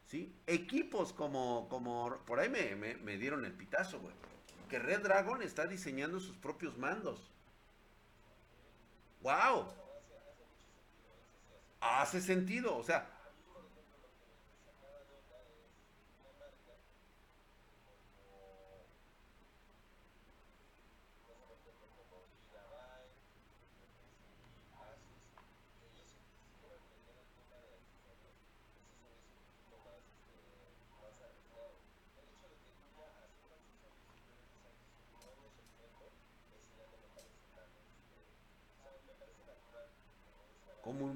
¿sí? 0.08 0.34
Equipos 0.48 1.14
como, 1.14 1.68
como 1.70 2.18
por 2.26 2.40
ahí 2.40 2.50
me, 2.50 2.76
me 2.76 3.18
dieron 3.18 3.46
el 3.46 3.54
pitazo, 3.54 4.00
güey. 4.00 4.16
Que 4.70 4.80
Red 4.80 5.02
Dragon 5.02 5.42
está 5.44 5.68
diseñando 5.68 6.20
sus 6.20 6.36
propios 6.38 6.78
mandos. 6.78 7.30
¡Wow! 9.22 9.68
Hace 11.80 12.22
sentido. 12.22 12.76
O 12.76 12.84
sea, 12.84 13.17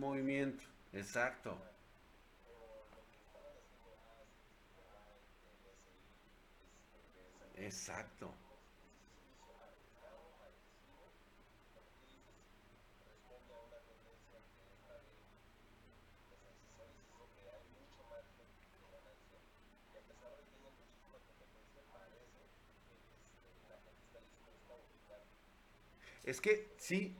movimiento, 0.01 0.63
exacto. 0.93 1.57
Exacto. 7.55 8.33
Es 26.23 26.39
que 26.41 26.67
sí, 26.77 27.15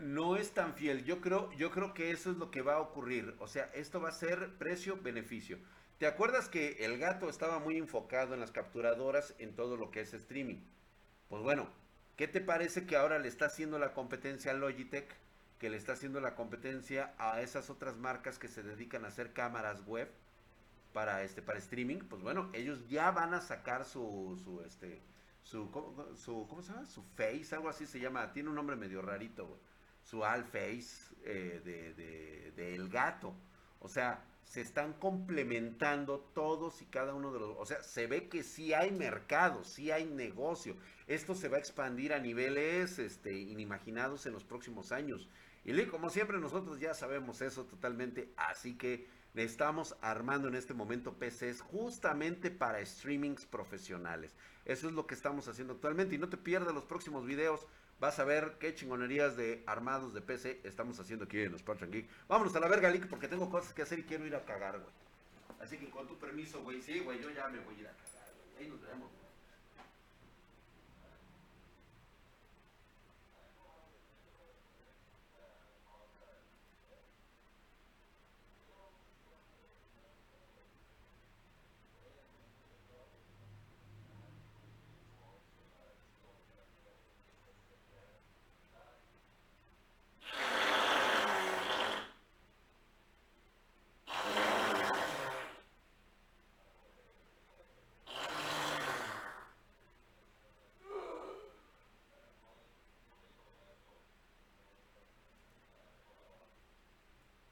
no 0.00 0.36
es 0.36 0.52
tan 0.52 0.74
fiel. 0.74 1.04
Yo 1.04 1.20
creo, 1.20 1.52
yo 1.52 1.70
creo 1.70 1.94
que 1.94 2.10
eso 2.10 2.30
es 2.30 2.36
lo 2.36 2.50
que 2.50 2.62
va 2.62 2.74
a 2.74 2.80
ocurrir. 2.80 3.34
O 3.38 3.46
sea, 3.46 3.70
esto 3.74 4.00
va 4.00 4.08
a 4.08 4.12
ser 4.12 4.56
precio-beneficio. 4.58 5.58
¿Te 5.98 6.06
acuerdas 6.06 6.48
que 6.48 6.84
el 6.84 6.98
gato 6.98 7.28
estaba 7.28 7.58
muy 7.58 7.76
enfocado 7.76 8.34
en 8.34 8.40
las 8.40 8.50
capturadoras 8.50 9.34
en 9.38 9.54
todo 9.54 9.76
lo 9.76 9.90
que 9.90 10.00
es 10.00 10.14
streaming? 10.14 10.62
Pues 11.28 11.42
bueno, 11.42 11.68
¿qué 12.16 12.26
te 12.26 12.40
parece 12.40 12.86
que 12.86 12.96
ahora 12.96 13.18
le 13.18 13.28
está 13.28 13.46
haciendo 13.46 13.78
la 13.78 13.92
competencia 13.92 14.52
a 14.52 14.54
Logitech? 14.54 15.14
Que 15.58 15.68
le 15.68 15.76
está 15.76 15.92
haciendo 15.92 16.20
la 16.20 16.34
competencia 16.34 17.12
a 17.18 17.42
esas 17.42 17.68
otras 17.68 17.96
marcas 17.98 18.38
que 18.38 18.48
se 18.48 18.62
dedican 18.62 19.04
a 19.04 19.08
hacer 19.08 19.34
cámaras 19.34 19.84
web 19.86 20.10
para 20.94 21.22
este 21.22 21.42
para 21.42 21.58
streaming. 21.58 21.98
Pues 21.98 22.22
bueno, 22.22 22.48
ellos 22.54 22.88
ya 22.88 23.10
van 23.10 23.34
a 23.34 23.42
sacar 23.42 23.84
su, 23.84 24.40
su 24.42 24.62
este 24.62 25.02
su 25.42 25.70
¿cómo, 25.70 25.92
se 26.62 26.72
llama? 26.72 26.86
Su 26.86 27.02
face, 27.02 27.54
algo 27.54 27.68
así 27.68 27.86
se 27.86 28.00
llama. 28.00 28.32
Tiene 28.32 28.48
un 28.48 28.54
nombre 28.54 28.76
medio 28.76 29.02
rarito, 29.02 29.46
güey. 29.46 29.60
Su 30.10 30.22
face 30.22 31.14
eh, 31.22 31.60
de, 31.64 32.52
de, 32.56 32.74
el 32.74 32.88
gato. 32.88 33.32
O 33.78 33.88
sea, 33.88 34.24
se 34.42 34.60
están 34.60 34.94
complementando 34.94 36.18
todos 36.34 36.82
y 36.82 36.86
cada 36.86 37.14
uno 37.14 37.32
de 37.32 37.38
los, 37.38 37.56
o 37.56 37.64
sea, 37.64 37.80
se 37.84 38.08
ve 38.08 38.28
que 38.28 38.42
sí 38.42 38.74
hay 38.74 38.90
mercado, 38.90 39.62
sí 39.62 39.92
hay 39.92 40.06
negocio. 40.06 40.74
Esto 41.06 41.36
se 41.36 41.46
va 41.48 41.58
a 41.58 41.60
expandir 41.60 42.12
a 42.12 42.18
niveles 42.18 42.98
este, 42.98 43.34
inimaginados 43.34 44.26
en 44.26 44.32
los 44.32 44.42
próximos 44.42 44.90
años. 44.90 45.28
Y 45.64 45.80
como 45.86 46.10
siempre 46.10 46.40
nosotros 46.40 46.80
ya 46.80 46.92
sabemos 46.92 47.40
eso 47.40 47.64
totalmente, 47.64 48.32
así 48.36 48.76
que 48.76 49.06
estamos 49.36 49.94
armando 50.00 50.48
en 50.48 50.56
este 50.56 50.74
momento 50.74 51.14
PCs 51.14 51.60
justamente 51.60 52.50
para 52.50 52.84
streamings 52.84 53.46
profesionales. 53.46 54.34
Eso 54.64 54.88
es 54.88 54.94
lo 54.94 55.06
que 55.06 55.14
estamos 55.14 55.46
haciendo 55.46 55.74
actualmente 55.74 56.16
y 56.16 56.18
no 56.18 56.28
te 56.28 56.36
pierdas 56.36 56.74
los 56.74 56.84
próximos 56.84 57.24
videos 57.24 57.68
Vas 58.00 58.18
a 58.18 58.24
ver 58.24 58.56
qué 58.58 58.74
chingonerías 58.74 59.36
de 59.36 59.62
armados 59.66 60.14
de 60.14 60.22
PC 60.22 60.62
estamos 60.64 60.98
haciendo 60.98 61.26
aquí 61.26 61.38
en 61.38 61.52
los 61.52 61.62
Patreon 61.62 61.92
Geek. 61.92 62.08
Vámonos 62.28 62.56
a 62.56 62.60
la 62.60 62.66
verga, 62.66 62.88
Link, 62.88 63.06
porque 63.08 63.28
tengo 63.28 63.50
cosas 63.50 63.74
que 63.74 63.82
hacer 63.82 63.98
y 63.98 64.04
quiero 64.04 64.24
ir 64.24 64.34
a 64.34 64.42
cagar, 64.46 64.78
güey. 64.80 64.90
Así 65.60 65.76
que 65.76 65.90
con 65.90 66.08
tu 66.08 66.18
permiso, 66.18 66.62
güey. 66.62 66.80
Sí, 66.80 67.00
güey, 67.00 67.20
yo 67.20 67.30
ya 67.30 67.48
me 67.48 67.60
voy 67.60 67.74
a 67.74 67.80
ir 67.80 67.88
a 67.88 67.92
cagar, 67.92 68.32
güey. 68.34 68.64
Ahí 68.64 68.70
nos 68.70 68.80
vemos, 68.80 69.10